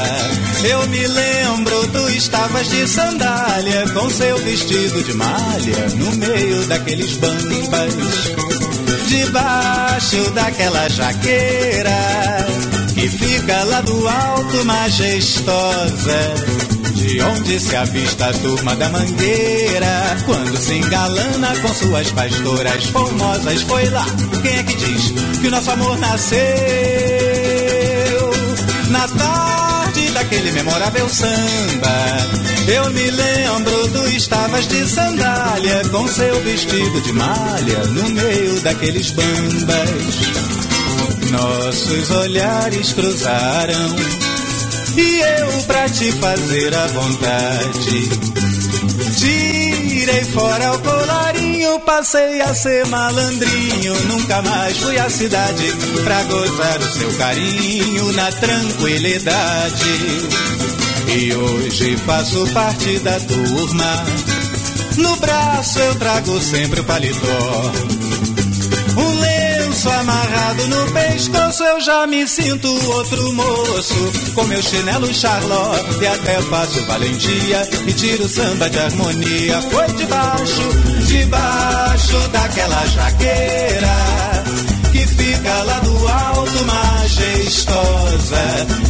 [0.69, 7.15] Eu me lembro, tu estavas de sandália com seu vestido de malha no meio daqueles
[7.15, 7.93] bambas.
[9.07, 12.45] Debaixo daquela jaqueira
[12.93, 16.19] que fica lá do alto, majestosa.
[16.93, 23.61] De onde se avista a turma da mangueira Quando se engalana com suas pastoras formosas
[23.61, 24.05] Foi lá,
[24.41, 27.28] quem é que diz que o nosso amor nasceu
[28.89, 32.27] Na tarde daquele memorável samba.
[32.67, 39.11] Eu me lembro, tu estavas de sandália Com seu vestido de malha No meio daqueles
[39.11, 40.49] bambas.
[41.31, 43.95] Nossos olhares cruzaram
[44.97, 48.09] e eu pra te fazer a vontade
[50.09, 53.93] Tirei fora o colarinho, passei a ser malandrinho.
[54.07, 55.71] Nunca mais fui à cidade
[56.03, 59.83] pra gozar o seu carinho na tranquilidade.
[61.15, 64.05] E hoje faço parte da turma.
[64.97, 67.71] No braço eu trago sempre o paletó.
[68.97, 69.19] Um
[69.79, 74.11] lenço amarrado no pescoço, eu já me sinto outro moço.
[74.35, 79.61] Com meu chinelo Charlotte, até faço valentia e tiro samba de harmonia.
[79.71, 80.69] Foi debaixo,
[81.07, 84.43] debaixo daquela jaqueira
[84.91, 88.37] que fica lá do alto, majestosa,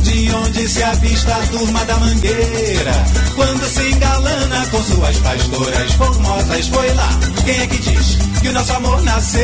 [0.02, 3.06] de onde se avista a turma da mangueira.
[3.36, 7.10] Quando se engalana com suas pastoras formosas, foi lá.
[7.46, 9.44] Quem é que diz que o nosso amor nasceu?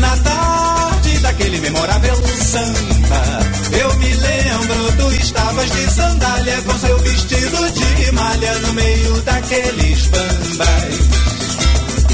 [0.00, 3.40] Na tarde daquele memorável samba,
[3.80, 10.06] eu me lembro, tu estavas de sandália com seu vestido de malha no meio daqueles
[10.06, 10.98] bambas.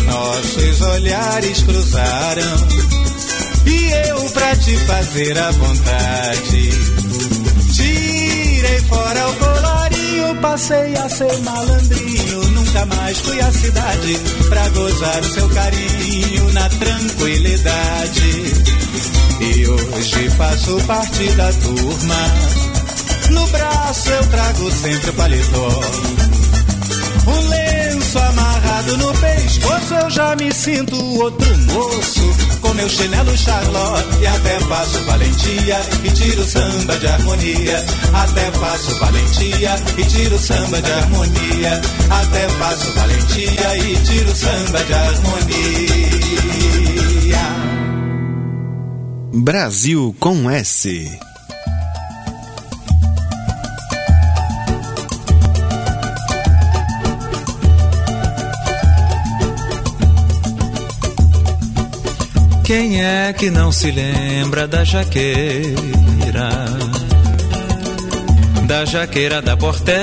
[0.06, 2.68] Nossos olhares cruzaram
[3.66, 6.94] e eu pra te fazer a vontade
[7.74, 12.43] tirei fora o colarinho, passei a ser malandrinho.
[12.74, 14.18] Nunca mais fui à cidade
[14.48, 18.52] pra gozar o seu carinho na tranquilidade.
[19.40, 22.16] E hoje faço parte da turma.
[23.30, 25.80] No braço eu trago sempre o paletó.
[27.28, 27.48] Um
[28.64, 32.34] amarrado no pescoço, eu já me sinto outro moço.
[32.60, 37.84] Com meu chinelo Charlotte, e até faço valentia e tiro samba de harmonia.
[38.14, 41.80] Até faço valentia e tiro samba de harmonia.
[42.10, 46.24] Até faço valentia e tiro samba de harmonia.
[49.34, 51.18] Brasil com S.
[62.64, 66.48] Quem é que não se lembra da jaqueira?
[68.66, 69.96] Da jaqueira da Portela.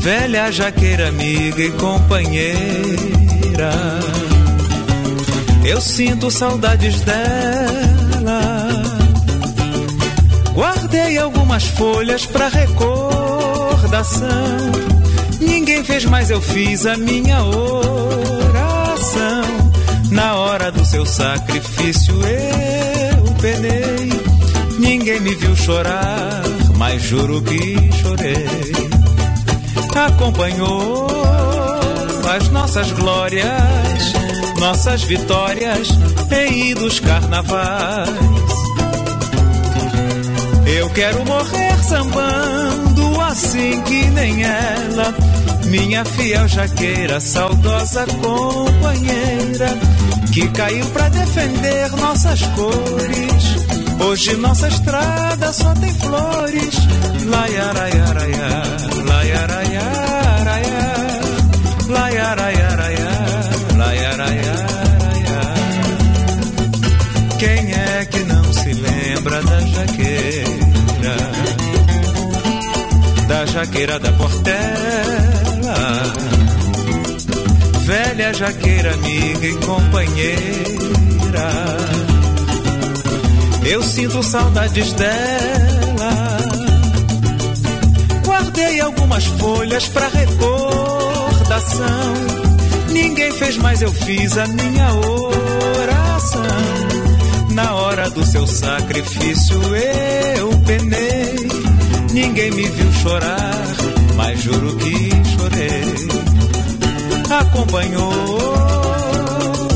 [0.00, 2.58] Velha jaqueira, amiga e companheira.
[5.62, 8.40] Eu sinto saudades dela.
[10.54, 14.28] Guardei algumas folhas pra recordação.
[15.38, 18.77] Ninguém fez, mas eu fiz a minha oração.
[20.10, 24.10] Na hora do seu sacrifício eu penei.
[24.78, 26.42] Ninguém me viu chorar,
[26.76, 28.46] mas juro que chorei.
[29.94, 31.06] Acompanhou
[32.36, 34.12] as nossas glórias,
[34.58, 35.88] nossas vitórias
[36.30, 38.08] em idos carnavais.
[40.66, 45.14] Eu quero morrer sambando assim que nem ela,
[45.68, 49.68] minha fiel jaqueira, saudosa companheira,
[50.32, 54.04] que caiu pra defender nossas cores.
[54.06, 56.74] Hoje nossa estrada só tem flores.
[57.26, 58.62] Laiaraiaraia,
[59.06, 60.28] laiaraiaraia.
[67.38, 71.16] Quem é que não se lembra da jaqueira?
[73.28, 75.37] Da jaqueira da Portela.
[77.84, 80.58] Velha jaqueira, amiga e companheira.
[83.64, 86.38] Eu sinto saudades dela.
[88.24, 91.88] Guardei algumas folhas pra recordação.
[92.90, 96.42] Ninguém fez, mas eu fiz a minha oração.
[97.52, 99.60] Na hora do seu sacrifício
[100.36, 101.36] eu penei.
[102.12, 103.64] Ninguém me viu chorar,
[104.18, 106.08] mas juro que chorei.
[107.30, 108.38] Acompanhou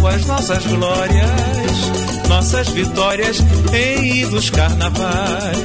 [0.09, 3.38] as nossas glórias, nossas vitórias
[3.72, 5.59] em idos carnavais.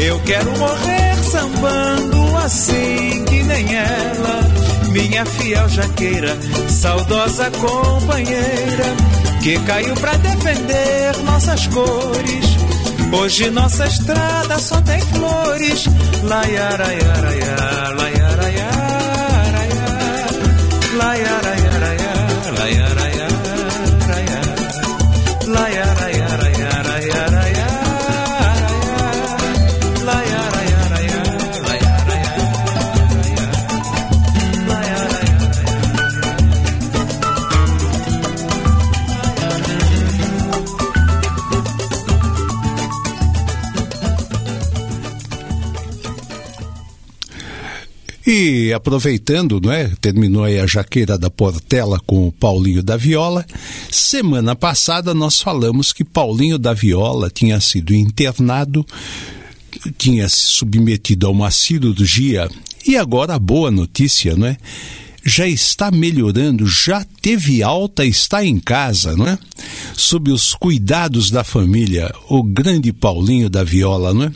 [0.00, 4.40] Eu quero morrer sambando assim que nem ela,
[4.90, 6.36] minha fiel jaqueira,
[6.68, 8.84] saudosa companheira,
[9.42, 12.65] que caiu pra defender nossas cores.
[13.12, 15.84] Hoje nossa estrada só tem flores.
[16.24, 17.56] Laiaraiaraia,
[17.96, 18.70] laiaraiaraia,
[20.96, 21.35] laiaraiaraia,
[48.38, 49.90] E aproveitando, não é?
[49.98, 53.46] Terminou aí a jaqueira da Portela com o Paulinho da Viola.
[53.90, 58.84] Semana passada nós falamos que Paulinho da Viola tinha sido internado,
[59.96, 62.46] tinha se submetido a uma cirurgia
[62.86, 64.58] e agora a boa notícia, não é?
[65.28, 69.36] Já está melhorando, já teve alta, está em casa, não é?
[69.96, 74.32] Sob os cuidados da família, o grande Paulinho da Viola, não é?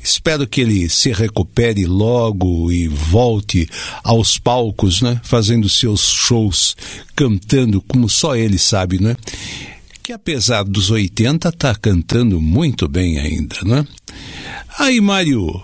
[0.00, 3.68] Espero que ele se recupere logo e volte
[4.04, 5.20] aos palcos, né?
[5.24, 6.76] Fazendo seus shows,
[7.16, 9.16] cantando como só ele sabe, né?
[10.00, 13.84] Que apesar dos 80 tá cantando muito bem ainda, né?
[14.78, 15.60] Aí, Mário,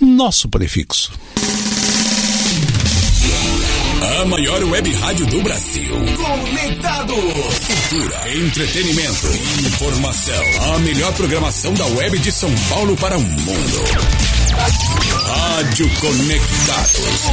[0.00, 1.12] nosso prefixo.
[4.22, 5.94] A maior web rádio do Brasil.
[6.14, 7.12] Conectado.
[7.12, 9.26] Cultura, entretenimento,
[9.66, 10.74] informação.
[10.74, 14.41] A melhor programação da web de São Paulo para o mundo.
[14.52, 17.24] Rádio Conectados.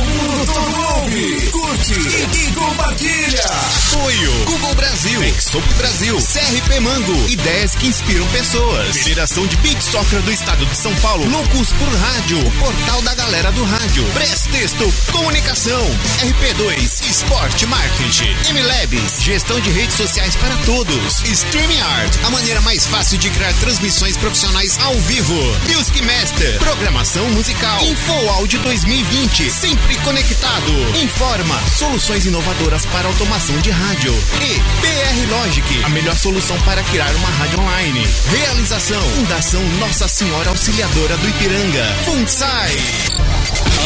[0.95, 3.43] Ouve, curte e compartilha.
[3.89, 8.97] Apoio Google Brasil, Exop Brasil, CRP Mango, ideias que inspiram pessoas.
[8.97, 13.13] Federação de Beat Soccer do Estado de São Paulo, Loucos por Rádio, o portal da
[13.15, 14.05] galera do rádio.
[14.13, 15.85] Prestexto, comunicação,
[16.21, 21.21] RP2, esporte, marketing, MLabs, gestão de redes sociais para todos.
[21.25, 25.35] StreamYard, a maneira mais fácil de criar transmissões profissionais ao vivo.
[25.75, 27.83] Music Master, programação musical.
[27.83, 30.71] Info Áudio 2020, sempre conectado.
[31.01, 34.13] Informa, soluções inovadoras para automação de rádio.
[34.13, 38.07] E PR Logic, a melhor solução para criar uma rádio online.
[38.29, 41.83] Realização, Fundação Nossa Senhora Auxiliadora do Ipiranga.
[42.05, 42.77] FUNSAI.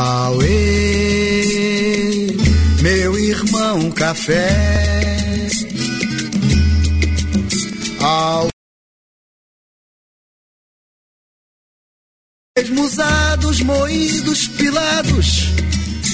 [0.02, 1.44] Auê,
[2.82, 4.48] meu irmão café.
[8.00, 8.48] Ao
[12.58, 15.50] Esmusados, moídos, pilados,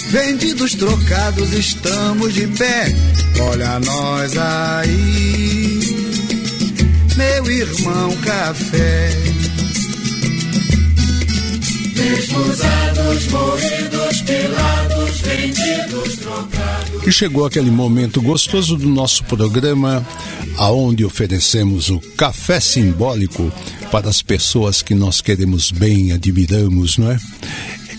[0.09, 2.87] vendidos, trocados, estamos de pé.
[3.39, 5.79] Olha nós aí,
[7.15, 9.34] meu irmão café.
[11.95, 17.07] Esmusados, moídos, pilados, vendidos, trocados.
[17.07, 20.05] E chegou aquele momento gostoso do nosso programa,
[20.57, 23.51] aonde oferecemos o café simbólico
[23.91, 27.19] para as pessoas que nós queremos bem, admiramos, não é?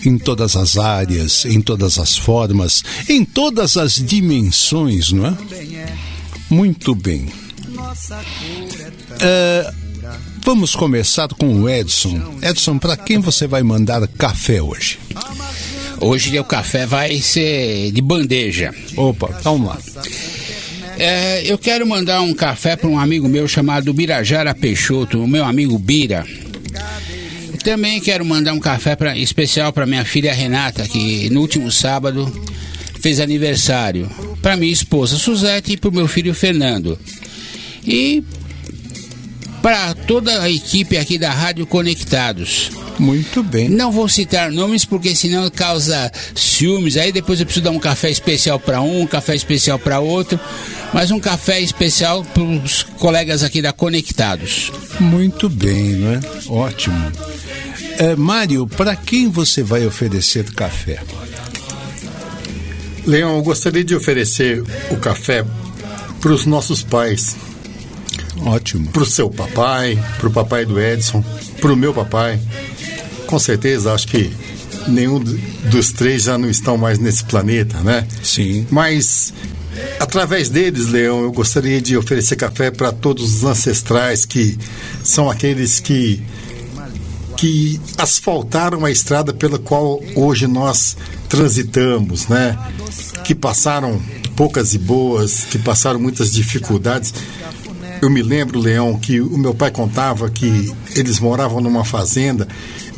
[0.05, 5.37] Em todas as áreas, em todas as formas, em todas as dimensões, não é?
[6.49, 7.27] Muito bem.
[9.19, 9.73] É,
[10.43, 12.39] vamos começar com o Edson.
[12.41, 14.97] Edson, para quem você vai mandar café hoje?
[15.99, 18.73] Hoje o café vai ser de bandeja.
[18.95, 19.77] Opa, vamos lá.
[20.97, 25.43] É, eu quero mandar um café para um amigo meu chamado Birajara Peixoto, o meu
[25.43, 26.25] amigo Bira.
[27.63, 32.31] Também quero mandar um café pra, especial para minha filha Renata, que no último sábado
[33.01, 34.09] fez aniversário.
[34.41, 36.97] Para minha esposa Suzete e para o meu filho Fernando.
[37.85, 38.23] E
[39.67, 42.71] para toda a equipe aqui da Rádio Conectados.
[42.97, 43.67] Muito bem.
[43.67, 46.95] Não vou citar nomes porque senão causa ciúmes.
[46.95, 50.39] Aí depois eu preciso dar um café especial para um, um café especial para outro,
[50.93, 54.71] mas um café especial para os colegas aqui da Conectados.
[55.01, 56.19] Muito bem, não é?
[56.47, 57.11] Ótimo.
[57.97, 61.01] É, Mário, para quem você vai oferecer café?
[63.05, 65.43] Leão, eu gostaria de oferecer o café
[66.21, 67.35] para os nossos pais.
[68.43, 68.89] Ótimo.
[68.91, 71.23] Para o seu papai, para o papai do Edson,
[71.59, 72.39] para o meu papai.
[73.25, 74.31] Com certeza, acho que
[74.87, 78.07] nenhum dos três já não estão mais nesse planeta, né?
[78.23, 78.65] Sim.
[78.69, 79.33] Mas
[79.99, 84.57] através deles, Leão, eu gostaria de oferecer café para todos os ancestrais que
[85.03, 86.21] são aqueles que
[87.37, 90.97] que asfaltaram a estrada pela qual hoje nós
[91.29, 92.57] transitamos, né?
[93.23, 94.01] Que passaram
[94.35, 97.13] poucas e boas, que passaram muitas dificuldades.
[98.01, 102.47] Eu me lembro, Leão, que o meu pai contava que eles moravam numa fazenda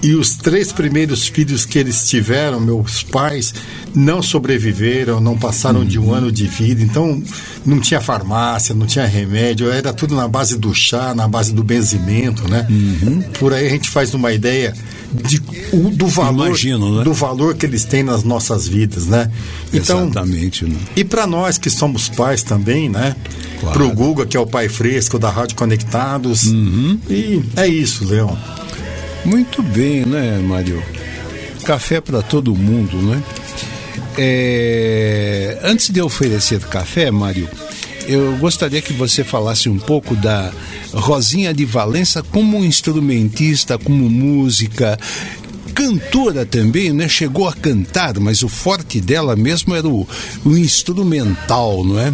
[0.03, 3.53] e os três primeiros filhos que eles tiveram, meus pais,
[3.93, 6.81] não sobreviveram, não passaram de um ano de vida.
[6.81, 7.21] Então,
[7.65, 11.63] não tinha farmácia, não tinha remédio, era tudo na base do chá, na base do
[11.63, 12.65] benzimento, né?
[13.39, 14.73] Por aí a gente faz uma ideia
[15.13, 15.41] de,
[15.73, 17.03] o- do valor Imagino, né?
[17.03, 19.29] do valor que eles têm nas nossas vidas, né?
[19.73, 20.65] Então, Exatamente.
[20.65, 20.77] Né?
[20.95, 23.15] e para nós que somos pais também, né?
[23.60, 23.78] Claro.
[23.78, 26.43] Pro Guga, que é o pai fresco da Rádio Conectados.
[26.43, 26.99] Uhum.
[27.10, 28.38] E é isso, Leão.
[29.26, 30.82] Muito bem, né, Mário?
[31.64, 33.22] Café para todo mundo, né?
[34.18, 37.47] É, Antes de eu oferecer café, Mário,
[38.07, 40.51] eu gostaria que você falasse um pouco da
[40.93, 44.97] Rosinha de Valença como instrumentista, como música,
[45.70, 47.07] cantora também, né?
[47.07, 50.07] Chegou a cantar, mas o forte dela mesmo era o,
[50.45, 52.13] o instrumental, não é?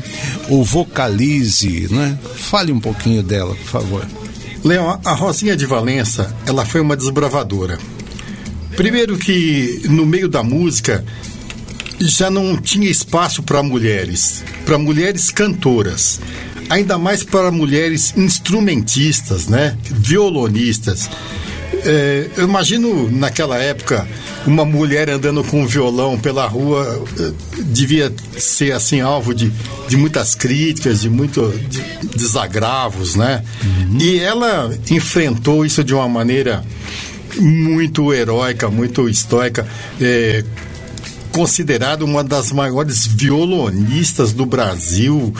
[0.49, 2.17] O vocalize, né?
[2.35, 4.07] Fale um pouquinho dela, por favor.
[4.63, 7.77] Leão, a- Rosinha de Valença, ela foi uma desbravadora.
[8.75, 11.05] Primeiro que no meio da música
[11.99, 16.19] já não tinha espaço para mulheres, para mulheres cantoras,
[16.69, 19.77] ainda mais para mulheres instrumentistas, né?
[19.83, 21.09] Violonistas.
[21.73, 24.07] É, eu imagino naquela época
[24.45, 29.51] uma mulher andando com um violão pela rua eh, devia ser assim alvo de,
[29.87, 31.81] de muitas críticas, de muito de
[32.15, 33.43] desagravos, né?
[33.99, 36.63] E ela enfrentou isso de uma maneira
[37.39, 39.67] muito heróica, muito estoica.
[39.99, 40.43] É,
[41.35, 45.33] considerada uma das maiores violonistas do Brasil.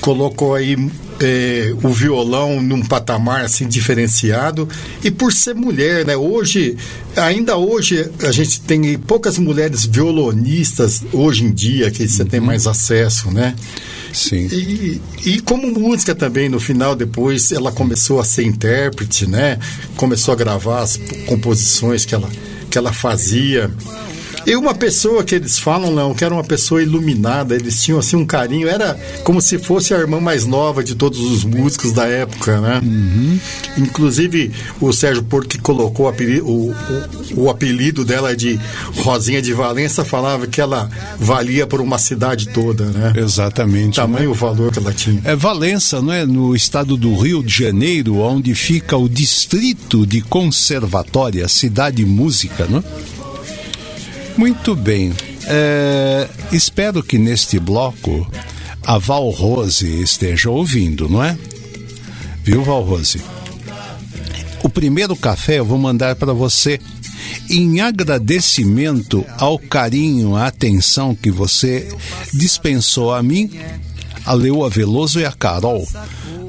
[0.00, 0.76] Colocou aí
[1.20, 4.66] é, o violão num patamar assim diferenciado
[5.04, 6.16] e por ser mulher, né?
[6.16, 6.74] Hoje,
[7.14, 12.66] ainda hoje a gente tem poucas mulheres violonistas hoje em dia que você tem mais
[12.66, 13.54] acesso, né?
[14.14, 14.48] Sim.
[14.50, 19.58] E, e como música também, no final, depois, ela começou a ser intérprete, né?
[19.96, 22.28] Começou a gravar as composições que ela,
[22.70, 23.70] que ela fazia.
[24.46, 28.16] E uma pessoa que eles falam, não, que era uma pessoa iluminada, eles tinham assim
[28.16, 32.06] um carinho, era como se fosse a irmã mais nova de todos os músicos da
[32.06, 32.80] época, né?
[33.78, 38.58] Inclusive o Sérgio Porto que colocou o apelido, o, o- o apelido dela de
[38.96, 43.12] Rosinha de Valença falava que ela valia por uma cidade toda, né?
[43.16, 43.96] Exatamente.
[43.96, 45.20] Tamanho o valor que ela tinha.
[45.24, 46.24] É Valença, não é?
[46.26, 52.82] No estado do Rio de Janeiro, onde fica o distrito de Conservatória, cidade música, não?
[54.40, 55.12] Muito bem.
[55.44, 58.26] É, espero que neste bloco
[58.82, 61.36] a Val Rose esteja ouvindo, não é?
[62.42, 63.20] Viu, Val Rose?
[64.62, 66.80] O primeiro café eu vou mandar para você
[67.50, 71.94] em agradecimento ao carinho, à atenção que você
[72.32, 73.50] dispensou a mim,
[74.24, 75.86] a Leoa Veloso e a Carol.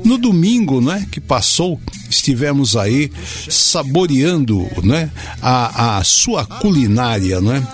[0.06, 1.78] No domingo, né, que passou,
[2.12, 3.10] estivemos aí
[3.50, 5.10] saboreando, né,
[5.42, 7.66] a, a sua culinária, né?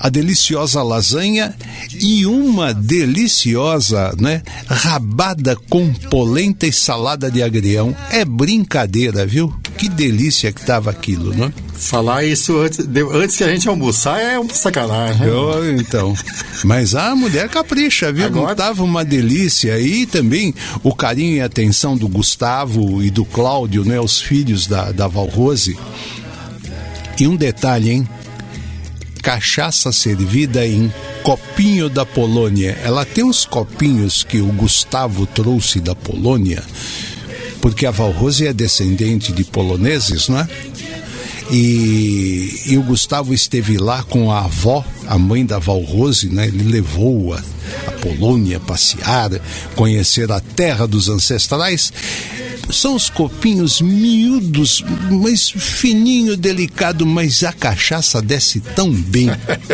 [0.00, 1.56] A deliciosa lasanha
[2.00, 7.96] e uma deliciosa, né, rabada com polenta e salada de agrião.
[8.12, 9.52] É brincadeira, viu?
[9.76, 11.52] Que delícia que tava aquilo, né?
[11.74, 15.24] Falar isso antes, de- antes que a gente almoçar é uma sacanagem.
[15.28, 16.12] Eu, então.
[16.64, 18.28] Mas a mulher capricha, viu?
[18.30, 19.78] Não tava uma delícia.
[19.78, 20.52] E também
[20.82, 24.00] o carinho e atenção do Gustavo e do Cláudio, né?
[24.00, 25.78] Os filhos da, da Valrose.
[27.18, 28.08] E um detalhe, hein?
[29.22, 30.92] Cachaça servida em
[31.22, 32.78] copinho da Polônia.
[32.82, 36.62] Ela tem uns copinhos que o Gustavo trouxe da Polônia,
[37.60, 40.48] porque a Valrose é descendente de poloneses, não é?
[41.50, 46.46] E, e o Gustavo esteve lá com a avó, a mãe da Valrose, né?
[46.46, 47.42] Ele levou-a
[47.86, 49.30] a Polônia passear,
[49.74, 51.92] conhecer a terra dos ancestrais.
[52.70, 59.30] São os copinhos miúdos, mas fininho, delicado, mas a cachaça desce tão bem.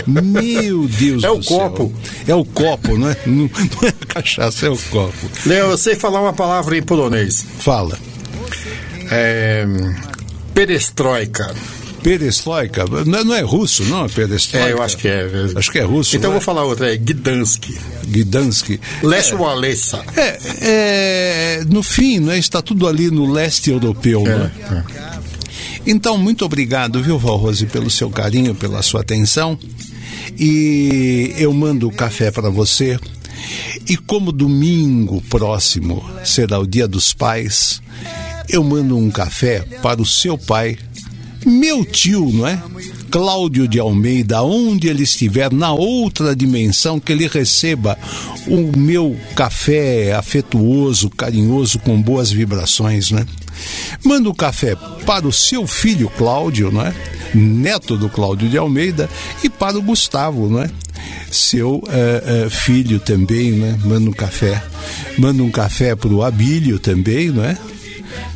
[0.06, 1.58] Meu Deus É do o céu.
[1.58, 1.92] copo.
[2.28, 3.16] É o copo, não é?
[3.26, 5.28] Não, não é a cachaça, é o copo.
[5.44, 7.44] Léo, eu sei falar uma palavra em polonês.
[7.58, 7.98] Fala.
[9.10, 9.66] É.
[10.54, 11.54] Perestroika.
[12.02, 12.84] Perestroika?
[13.06, 14.08] Não é, não é russo, não?
[14.08, 14.68] Perestroika?
[14.68, 15.26] É, eu acho que é.
[15.56, 16.16] Acho que é russo.
[16.16, 17.64] Então eu vou falar outra, é Gdansk.
[18.06, 18.78] Gdansk.
[19.02, 20.04] Leste Walesa.
[20.16, 24.22] É, é, no fim, né, está tudo ali no leste europeu.
[24.22, 24.52] né?
[25.86, 29.58] Então, muito obrigado, viu, Valrose, pelo seu carinho, pela sua atenção.
[30.38, 32.98] E eu mando o café para você.
[33.88, 37.82] E como domingo próximo será o Dia dos Pais,
[38.48, 40.78] eu mando um café para o seu pai,
[41.44, 42.60] meu tio, não é?
[43.10, 47.96] Cláudio de Almeida, onde ele estiver, na outra dimensão, que ele receba
[48.46, 53.24] o meu café afetuoso, carinhoso, com boas vibrações, né?
[54.04, 54.74] Manda o café
[55.06, 56.92] para o seu filho Cláudio, não é?
[57.34, 59.08] Neto do Cláudio de Almeida,
[59.42, 60.70] e para o Gustavo, não é?
[61.30, 63.78] Seu eh, eh, filho também, né?
[63.84, 64.62] Manda um café.
[65.18, 67.56] Manda um café para o Abílio também, não é?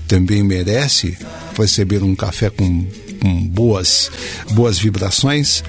[0.09, 1.16] Também merece
[1.56, 2.86] receber um café com,
[3.20, 4.11] com boas,
[4.52, 5.62] boas vibrações.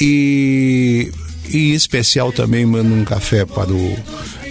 [0.00, 1.10] E,
[1.48, 3.96] e em especial também mando um café para o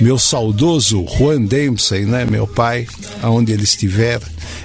[0.02, 2.88] meu saudoso Juan Dempsey, né, meu pai,
[3.22, 4.20] aonde ele estiver,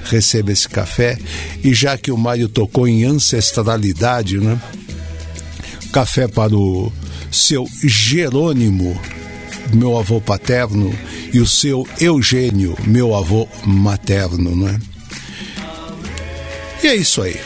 [0.05, 1.19] receba esse café.
[1.63, 4.61] E já que o Mário tocou em ancestralidade, né,
[5.93, 6.93] café para o
[7.31, 8.99] seu Jerônimo,
[9.73, 10.97] meu avô paterno,
[11.33, 14.79] e o seu Eugênio, meu avô materno, não é?
[16.83, 17.41] E é isso aí.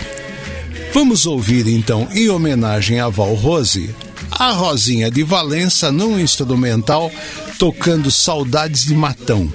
[0.93, 3.95] Vamos ouvir então, em homenagem a Val Rose,
[4.31, 7.11] a Rosinha de Valença num instrumental
[7.59, 9.53] tocando Saudades de Matão.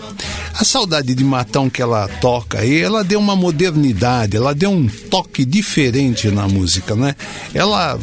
[0.54, 4.88] A saudade de Matão que ela toca aí, ela deu uma modernidade, ela deu um
[4.88, 7.16] toque diferente na música, né?
[7.54, 7.98] Ela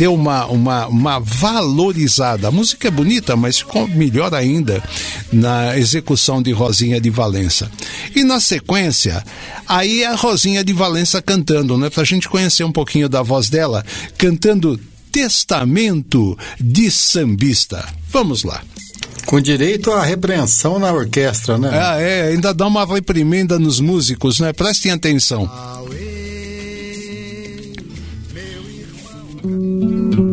[0.00, 2.48] deu uma, uma, uma valorizada.
[2.48, 4.82] A música é bonita, mas ficou melhor ainda
[5.30, 7.70] na execução de Rosinha de Valença.
[8.16, 9.22] E na sequência,
[9.68, 11.90] aí a Rosinha de Valença cantando, né?
[11.90, 13.84] Pra gente conhecer um pouquinho da voz dela,
[14.16, 14.80] cantando
[15.12, 17.86] Testamento de Sambista.
[18.08, 18.62] Vamos lá.
[19.26, 21.68] Com direito à repreensão na orquestra, né?
[21.74, 24.50] Ah, é, ainda dá uma reprimenda nos músicos, né?
[24.54, 25.46] Prestem atenção.
[29.80, 30.29] Brasil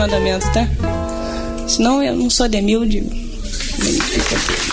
[0.00, 0.66] pouquinho o andamento, tá?
[1.68, 3.00] Senão eu não sou demilde.
[3.00, 4.69] não fica bem.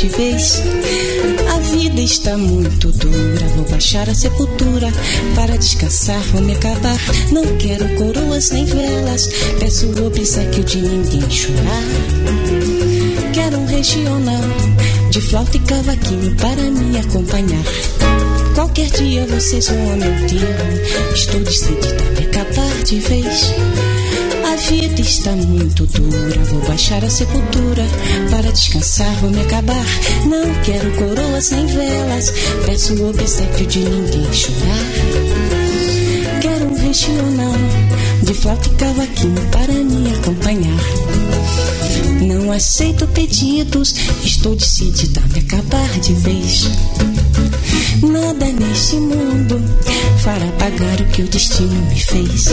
[0.00, 0.62] De vez.
[1.54, 3.46] A vida está muito dura.
[3.54, 4.90] Vou baixar a sepultura
[5.34, 6.20] para descansar.
[6.32, 6.98] Vou me acabar.
[7.30, 9.28] Não quero coroas nem velas.
[9.58, 11.82] Peço o obsequio de ninguém chorar.
[13.34, 14.40] Quero um regional
[15.10, 17.64] de flauta e cavaquinho para me acompanhar.
[18.54, 21.14] Qualquer dia vocês vão ao meu enterro.
[21.14, 23.54] Estou decidida a me acabar de vez.
[24.70, 26.44] Vida está muito dura.
[26.44, 27.84] Vou baixar a sepultura
[28.30, 29.12] para descansar.
[29.16, 29.84] Vou me acabar.
[30.24, 32.32] Não quero coroas nem velas.
[32.64, 34.86] Peço o obsequio de ninguém chorar.
[36.40, 37.52] Quero um regional
[38.22, 40.80] de flauta e cavaquinho para me acompanhar.
[42.22, 43.96] Não aceito pedidos.
[44.24, 46.70] Estou decidida a me acabar de vez.
[48.02, 49.60] Nada neste mundo
[50.22, 52.48] fará pagar o que o destino me fez.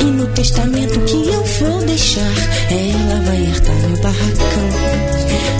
[0.00, 2.34] E no testamento que eu vou deixar,
[2.70, 5.16] ela vai herdar meu barracão.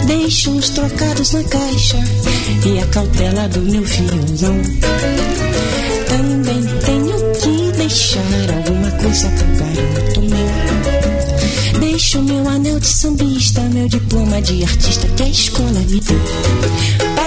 [0.07, 1.99] Deixo uns trocados na caixa
[2.65, 4.63] e a cautela do meu violão.
[6.09, 8.21] Também tenho que deixar
[8.57, 11.81] alguma coisa pro garoto meu.
[11.81, 17.26] Deixo meu anel de sambista, meu diploma de artista que a escola me deu.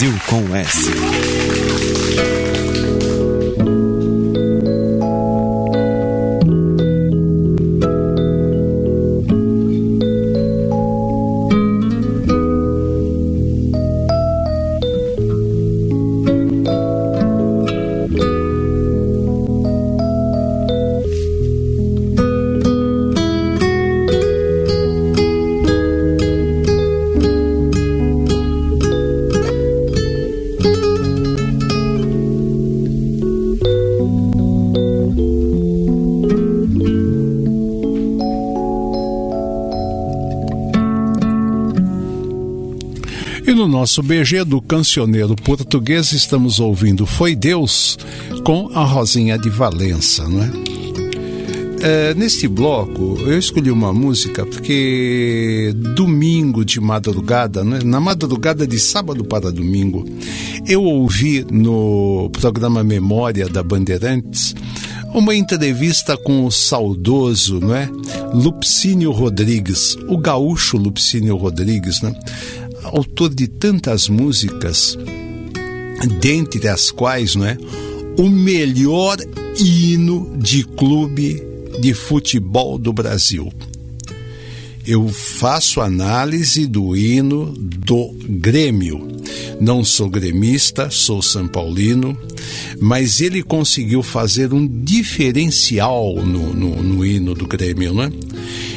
[0.00, 1.69] Brasil com S.
[43.80, 47.96] nosso BG do cancioneiro português estamos ouvindo Foi Deus
[48.44, 50.50] com a Rosinha de Valença, não é?
[51.82, 57.78] É, neste bloco eu escolhi uma música porque domingo de madrugada, né?
[57.82, 60.04] na madrugada de sábado para domingo,
[60.68, 64.54] eu ouvi no programa Memória da Bandeirantes
[65.14, 67.88] uma entrevista com o saudoso, não é?
[68.32, 72.14] Lupcínio Rodrigues, o gaúcho Lupcínio Rodrigues, né?
[72.90, 74.98] Autor de tantas músicas,
[76.20, 77.56] dentre as quais, não é?
[78.18, 79.16] O melhor
[79.58, 81.42] hino de clube
[81.80, 83.52] de futebol do Brasil.
[84.86, 89.08] Eu faço análise do hino do Grêmio.
[89.60, 92.18] Não sou gremista, sou São Paulino,
[92.80, 98.10] mas ele conseguiu fazer um diferencial no, no, no hino do Grêmio, não é?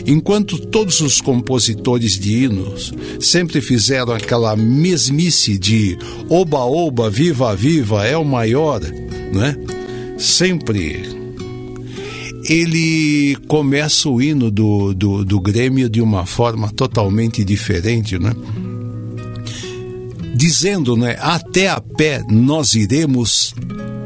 [0.06, 5.98] Enquanto todos os compositores de hinos sempre fizeram aquela mesmice de
[6.30, 9.56] oba, oba, viva, viva, é o maior, né?
[10.18, 11.24] Sempre
[12.50, 18.34] ele começa o hino do, do, do Grêmio de uma forma totalmente diferente, né?
[20.36, 21.16] Dizendo, né?
[21.22, 23.54] Até a pé nós iremos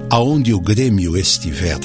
[0.10, 1.80] aonde o Grêmio estiver.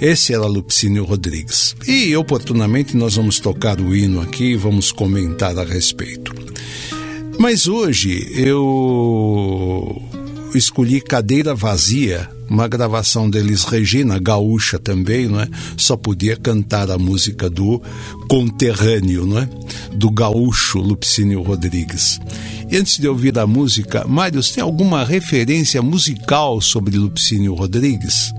[0.00, 1.74] Esse era Lupicínio Rodrigues.
[1.86, 6.34] E oportunamente nós vamos tocar o hino aqui e vamos comentar a respeito.
[7.38, 10.02] Mas hoje eu
[10.54, 15.48] escolhi Cadeira Vazia, uma gravação deles Regina, gaúcha também, não é?
[15.76, 17.80] Só podia cantar a música do
[18.28, 19.48] conterrâneo, não é?
[19.94, 22.20] Do gaúcho Lupicínio Rodrigues.
[22.70, 28.32] E antes de ouvir a música, Mários, tem alguma referência musical sobre Lupicínio Rodrigues?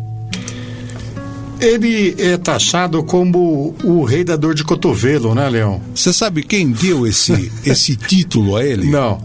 [1.60, 5.82] Ele é taxado como o rei da dor de cotovelo, né, Leão?
[5.94, 8.88] Você sabe quem deu esse, esse título a ele?
[8.90, 9.20] Não.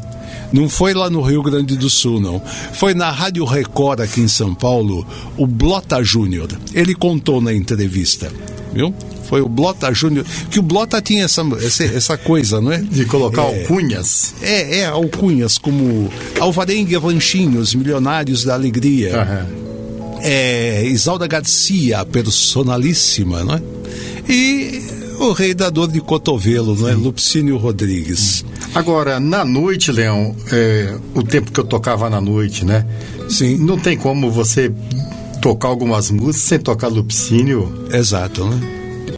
[0.52, 2.42] Não foi lá no Rio Grande do Sul, não.
[2.74, 5.06] Foi na Rádio Record aqui em São Paulo,
[5.36, 6.48] o Blota Júnior.
[6.74, 8.30] Ele contou na entrevista,
[8.72, 8.94] viu?
[9.24, 12.78] Foi o Blota Júnior, que o Blota tinha essa, essa, essa coisa, não é?
[12.78, 13.60] De colocar É.
[13.62, 14.34] alcunhas.
[14.42, 19.46] É, é, alcunhas como Alvarengue Ranchinhos, Milionários da Alegria.
[20.24, 23.62] É, Isalda Garcia, personalíssima, não é?
[24.28, 24.80] E
[25.18, 26.94] o rei da dor de cotovelo, não é?
[26.94, 28.44] Lupicínio Rodrigues.
[28.74, 32.86] Agora, na noite, Leão, é, o tempo que eu tocava na noite, né?
[33.28, 33.56] Sim.
[33.58, 34.72] Não tem como você
[35.40, 37.86] tocar algumas músicas sem tocar Lupicínio.
[37.92, 38.60] Exato, né?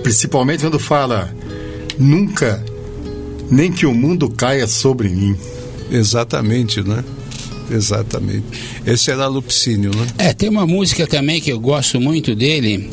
[0.03, 1.35] Principalmente quando fala
[1.99, 2.65] nunca,
[3.51, 5.37] nem que o mundo caia sobre mim.
[5.91, 7.05] Exatamente, né?
[7.71, 8.45] Exatamente.
[8.87, 10.07] Esse era Lupicínio, né?
[10.19, 12.91] É, tem uma música também que eu gosto muito dele,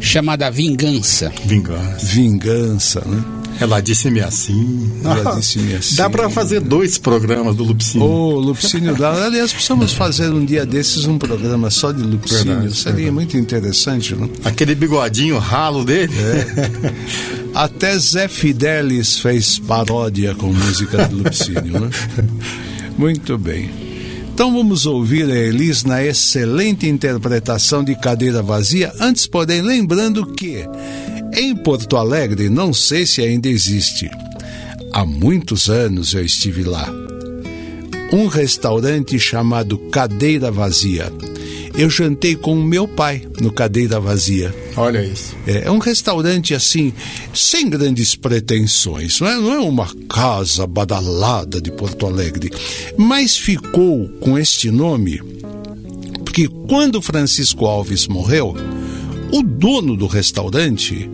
[0.00, 1.32] chamada Vingança.
[1.44, 2.06] Vingança.
[2.06, 3.24] Vingança, né?
[3.60, 4.90] Ela disse-me assim.
[5.04, 5.94] Ela disse-me assim.
[5.96, 8.06] Dá pra fazer dois programas do Lupicínio.
[8.06, 9.26] Ô, Lupicínio dá.
[9.26, 12.54] Aliás, precisamos fazer um dia desses um programa só de Lupicínio.
[12.54, 13.14] Verdade, Seria verdade.
[13.14, 14.30] muito interessante, né?
[14.44, 16.12] Aquele bigodinho ralo dele.
[16.18, 16.92] É.
[17.52, 21.90] Até Zé Fidelis fez paródia com música de Lupicínio, né?
[22.96, 23.70] Muito bem.
[24.40, 28.90] Então vamos ouvir a Elis na excelente interpretação de Cadeira Vazia.
[28.98, 30.64] Antes, porém, lembrando que
[31.34, 34.10] em Porto Alegre, não sei se ainda existe,
[34.94, 36.88] há muitos anos eu estive lá.
[38.14, 41.12] Um restaurante chamado Cadeira Vazia.
[41.80, 44.54] Eu jantei com o meu pai no Cadeira Vazia.
[44.76, 45.34] Olha isso.
[45.46, 46.92] É, é um restaurante assim,
[47.32, 52.50] sem grandes pretensões, não é, não é uma casa badalada de Porto Alegre,
[52.98, 55.22] mas ficou com este nome
[56.22, 58.54] porque quando Francisco Alves morreu,
[59.32, 61.10] o dono do restaurante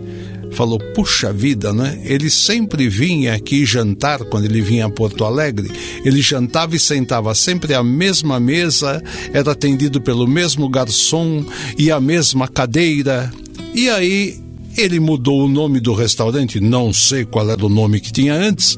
[0.51, 2.01] falou: puxa vida, né?
[2.03, 5.71] Ele sempre vinha aqui jantar quando ele vinha a Porto Alegre.
[6.03, 9.03] Ele jantava e sentava sempre à mesma mesa,
[9.33, 11.45] era atendido pelo mesmo garçom
[11.77, 13.31] e a mesma cadeira.
[13.73, 14.46] E aí
[14.77, 18.77] ele mudou o nome do restaurante, não sei qual era o nome que tinha antes,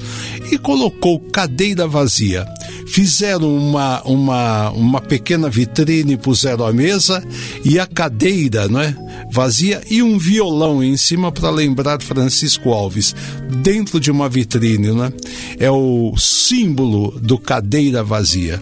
[0.51, 2.45] e colocou cadeira vazia.
[2.87, 7.23] Fizeram uma, uma, uma pequena vitrine, puseram a mesa
[7.63, 8.95] e a cadeira, não é?
[9.31, 13.15] Vazia e um violão em cima para lembrar Francisco Alves,
[13.61, 15.13] dentro de uma vitrine, não é?
[15.59, 18.59] É o símbolo do cadeira vazia.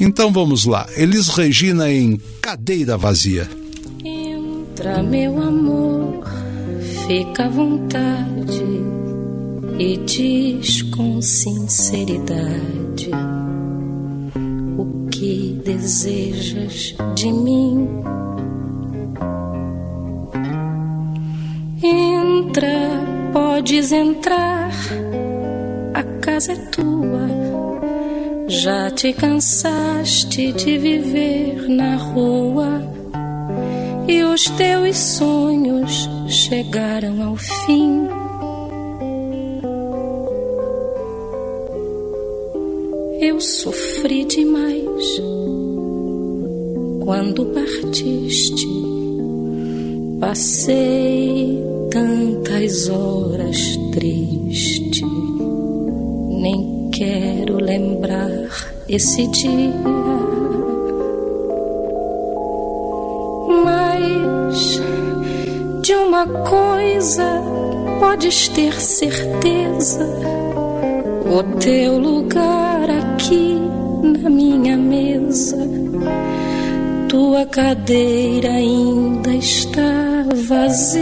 [0.00, 3.48] Então vamos lá, Elis Regina em Cadeira Vazia.
[4.04, 6.24] Entra, meu amor,
[7.08, 8.62] fica à vontade
[9.78, 13.10] e diz com sinceridade
[14.76, 17.88] o que desejas de mim.
[21.82, 22.68] Entra,
[23.32, 24.70] podes entrar,
[25.94, 27.26] a casa é tua.
[28.48, 32.97] Já te cansaste de viver na rua
[34.08, 38.08] e os teus sonhos chegaram ao fim.
[43.20, 45.20] Eu sofri demais
[47.04, 48.66] quando partiste.
[50.18, 55.04] Passei tantas horas triste,
[56.40, 58.48] nem quero lembrar
[58.88, 60.57] esse dia.
[64.48, 64.80] Mas
[65.82, 67.42] de uma coisa
[68.00, 70.08] podes ter certeza:
[71.30, 73.60] o teu lugar aqui
[74.02, 75.58] na minha mesa,
[77.10, 80.98] tua cadeira ainda está vazia.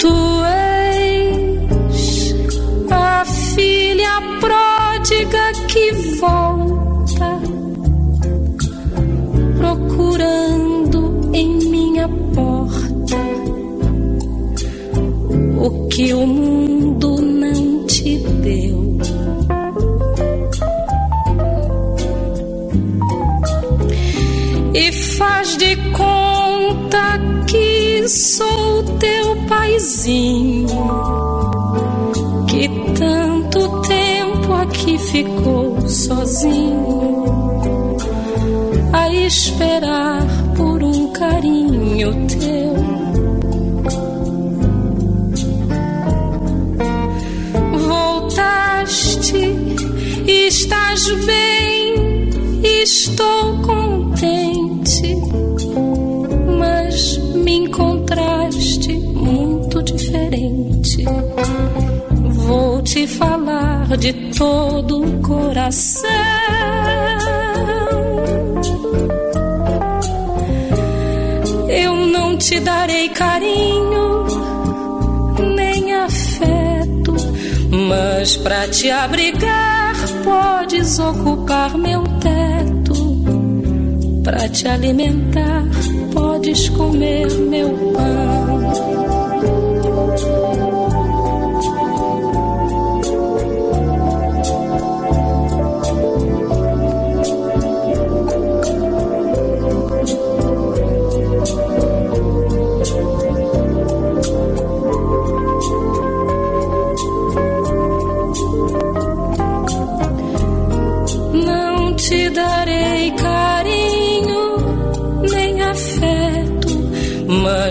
[0.00, 2.34] Tu és
[2.90, 6.55] a filha pródiga que volta,
[12.08, 13.16] porta.
[15.58, 18.98] O que o mundo não te deu.
[24.74, 30.66] E faz de conta que sou teu paizinho.
[32.48, 32.68] Que
[32.98, 37.16] tanto tempo aqui ficou sozinho
[38.92, 40.26] a esperar
[41.18, 42.76] carinho teu.
[47.88, 49.34] Voltaste,
[50.26, 52.30] estás bem,
[52.62, 55.16] estou contente,
[56.58, 61.04] mas me encontraste muito diferente.
[62.46, 66.75] Vou te falar de todo o coração.
[72.46, 74.24] Te darei carinho
[75.56, 77.16] nem afeto,
[77.88, 82.94] mas pra te abrigar podes ocupar meu teto.
[84.22, 85.64] Pra te alimentar
[86.14, 88.35] podes comer meu pão.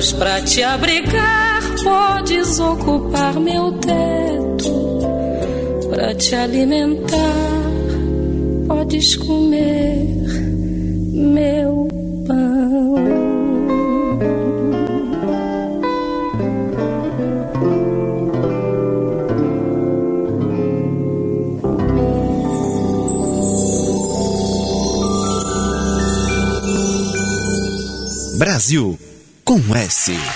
[0.05, 4.99] Mas pra te abrigar podes ocupar meu teto.
[5.89, 7.17] Pra te alimentar
[8.67, 10.05] podes comer
[11.11, 11.87] meu
[12.27, 12.95] pão.
[28.37, 28.99] Brasil
[29.45, 30.34] com S.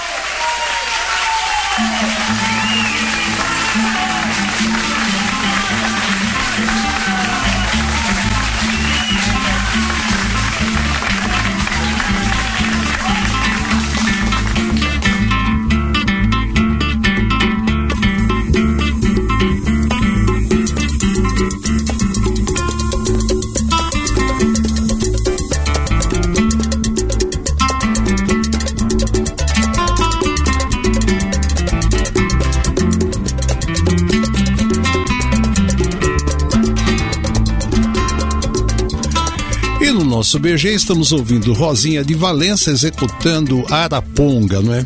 [40.30, 44.86] nosso BG estamos ouvindo Rosinha de Valença executando Araponga, não é?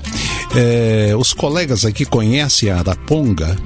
[0.55, 3.57] É, os colegas aqui conhecem a Araponga?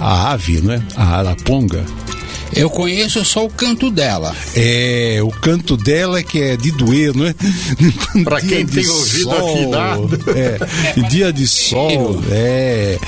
[0.00, 0.82] A ave, não é?
[0.96, 1.84] A Araponga.
[2.56, 4.34] Eu conheço só o canto dela.
[4.54, 7.34] É, o canto dela é que é de doer, não é?
[8.22, 10.20] Pra quem tem ouvido sol, afinado.
[10.36, 12.98] É, dia de sol, é.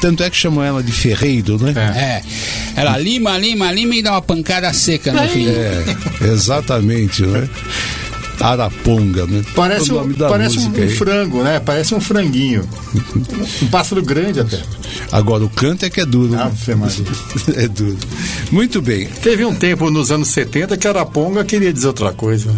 [0.00, 1.72] Tanto é que chamam ela de ferreiro, né?
[1.96, 2.80] É.
[2.80, 5.48] Ela lima, lima, lima e dá uma pancada seca no fim.
[5.48, 5.84] É,
[6.22, 7.48] exatamente, né?
[8.40, 9.42] Araponga, né?
[9.54, 10.90] Parece, o um, nome da parece um, aí.
[10.90, 11.60] frango, né?
[11.60, 12.66] Parece um franguinho.
[13.62, 14.60] Um pássaro grande até.
[15.10, 16.32] Agora o canto é que é duro.
[16.32, 16.42] né?
[16.42, 17.04] Ave Maria.
[17.56, 17.96] é duro.
[18.50, 19.06] Muito bem.
[19.22, 22.54] Teve um tempo nos anos 70 que Araponga queria dizer outra coisa.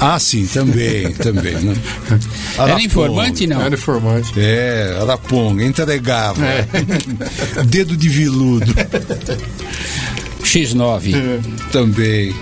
[0.00, 1.76] Ah, sim, também, também, né?
[2.54, 2.82] Era Araponga.
[2.84, 3.60] informante, não?
[3.62, 4.32] Era informante.
[4.36, 6.44] É, Araponga, entregava.
[6.44, 6.66] É.
[7.64, 8.72] Dedo de viludo.
[10.42, 11.40] X9.
[11.70, 12.34] Também.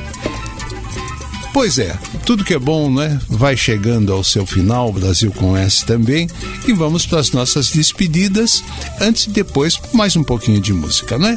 [1.53, 3.19] Pois é, tudo que é bom, né?
[3.29, 6.29] Vai chegando ao seu final, Brasil com S também.
[6.67, 8.63] E vamos para as nossas despedidas.
[9.01, 11.37] Antes e depois, mais um pouquinho de música, né?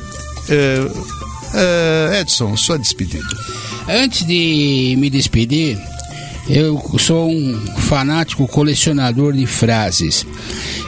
[0.50, 0.88] É,
[1.56, 3.26] é, Edson, sua despedida.
[3.88, 5.80] Antes de me despedir,
[6.48, 10.26] eu sou um fanático colecionador de frases.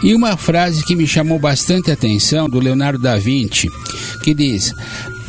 [0.04, 3.70] E uma frase que me chamou bastante atenção do Leonardo da Vinci,
[4.24, 4.72] que diz: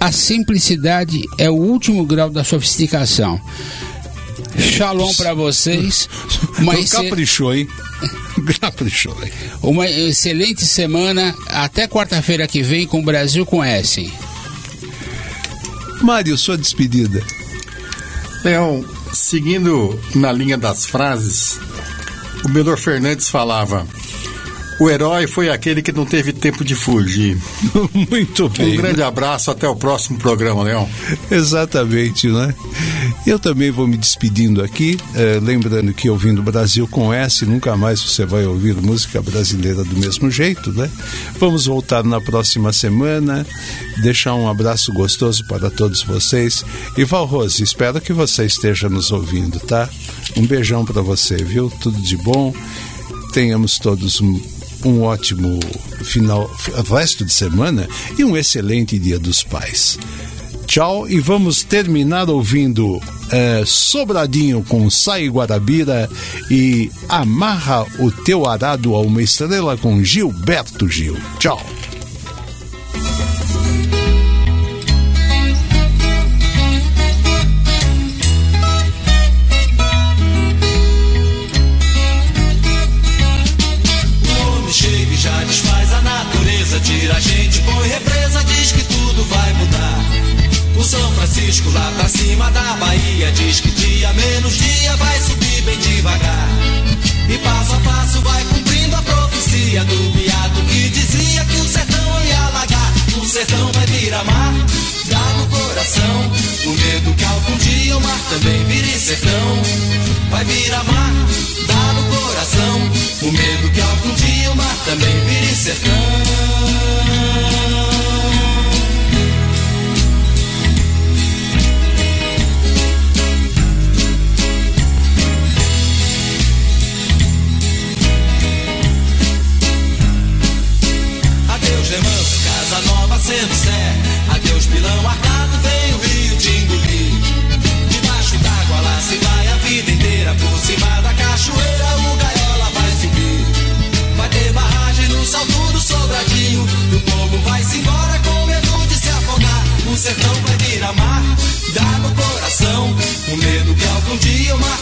[0.01, 3.41] "A simplicidade é o último grau da sofisticação".
[4.59, 6.09] Shalom para vocês.
[6.59, 7.69] Uma, excel- caprichou, hein?
[8.61, 9.33] Caprichou, hein?
[9.63, 11.35] uma excelente semana.
[11.47, 14.13] Até quarta-feira que vem com o Brasil com S.
[16.03, 17.23] Mário, sua despedida.
[18.45, 21.59] Leão, seguindo na linha das frases,
[22.45, 23.87] o Melhor Fernandes falava:
[24.79, 27.39] O herói foi aquele que não teve tempo de fugir.
[28.11, 28.75] Muito bem.
[28.75, 30.89] Um grande abraço, até o próximo programa, Leão.
[31.31, 32.55] Exatamente, né?
[33.27, 38.03] Eu também vou me despedindo aqui, eh, lembrando que ouvindo Brasil com S, nunca mais
[38.03, 40.91] você vai ouvir música brasileira do mesmo jeito, né?
[41.39, 43.47] Vamos voltar na próxima semana,
[44.03, 46.65] deixar um abraço gostoso para todos vocês.
[46.97, 49.89] E Val Rose, espero que você esteja nos ouvindo, tá?
[50.37, 51.71] Um beijão para você, viu?
[51.81, 52.55] Tudo de bom.
[53.33, 54.41] Tenhamos todos um,
[54.85, 55.59] um ótimo
[56.03, 56.51] final,
[56.89, 57.89] resto de semana
[58.19, 59.99] e um excelente Dia dos Pais.
[60.67, 63.01] Tchau e vamos terminar ouvindo
[63.31, 66.09] eh, Sobradinho com Sai Guarabira
[66.51, 71.17] e Amarra o Teu Arado a uma Estrela com Gilberto Gil.
[71.39, 71.61] Tchau.
[103.37, 104.55] Sertão vai virar mar,
[105.11, 106.33] dá no coração.
[106.65, 109.63] O medo que algum dia o mar também vire sertão.
[110.31, 111.13] Vai virar mar,
[111.67, 112.81] dá no coração.
[113.21, 117.06] O medo que algum dia o mar também vire sertão.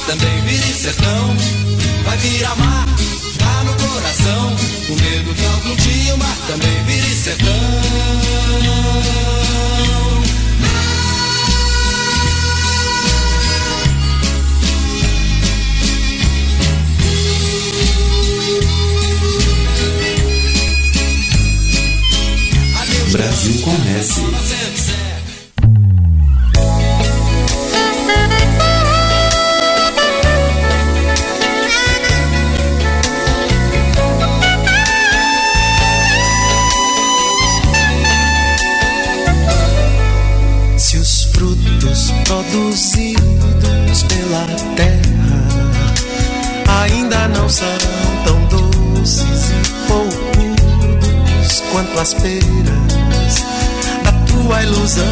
[0.06, 1.36] Também vire sertão.
[2.04, 2.86] Vai virar mar,
[3.44, 4.56] dá no coração.
[4.88, 7.74] O medo que algum dia o mar também vire sertão.
[23.12, 23.70] Brasil com
[51.94, 53.44] poucos quanto as peras,
[54.06, 55.04] a tua ilusão.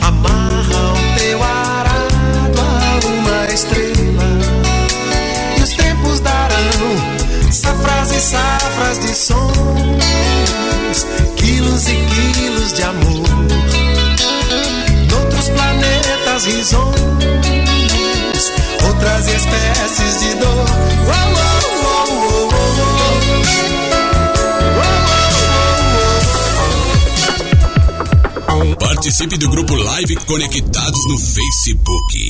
[0.00, 4.24] Amarra o teu arado a uma estrela
[5.56, 11.06] e os tempos darão safras e safras de sons,
[11.36, 11.96] quilos e
[12.34, 13.28] quilos de amor.
[15.10, 16.92] Noutros planetas risonhos,
[18.86, 20.68] outras espécies de dor.
[21.06, 21.57] Uou, uou,
[29.08, 32.27] Participe do grupo Live Conectados no Facebook.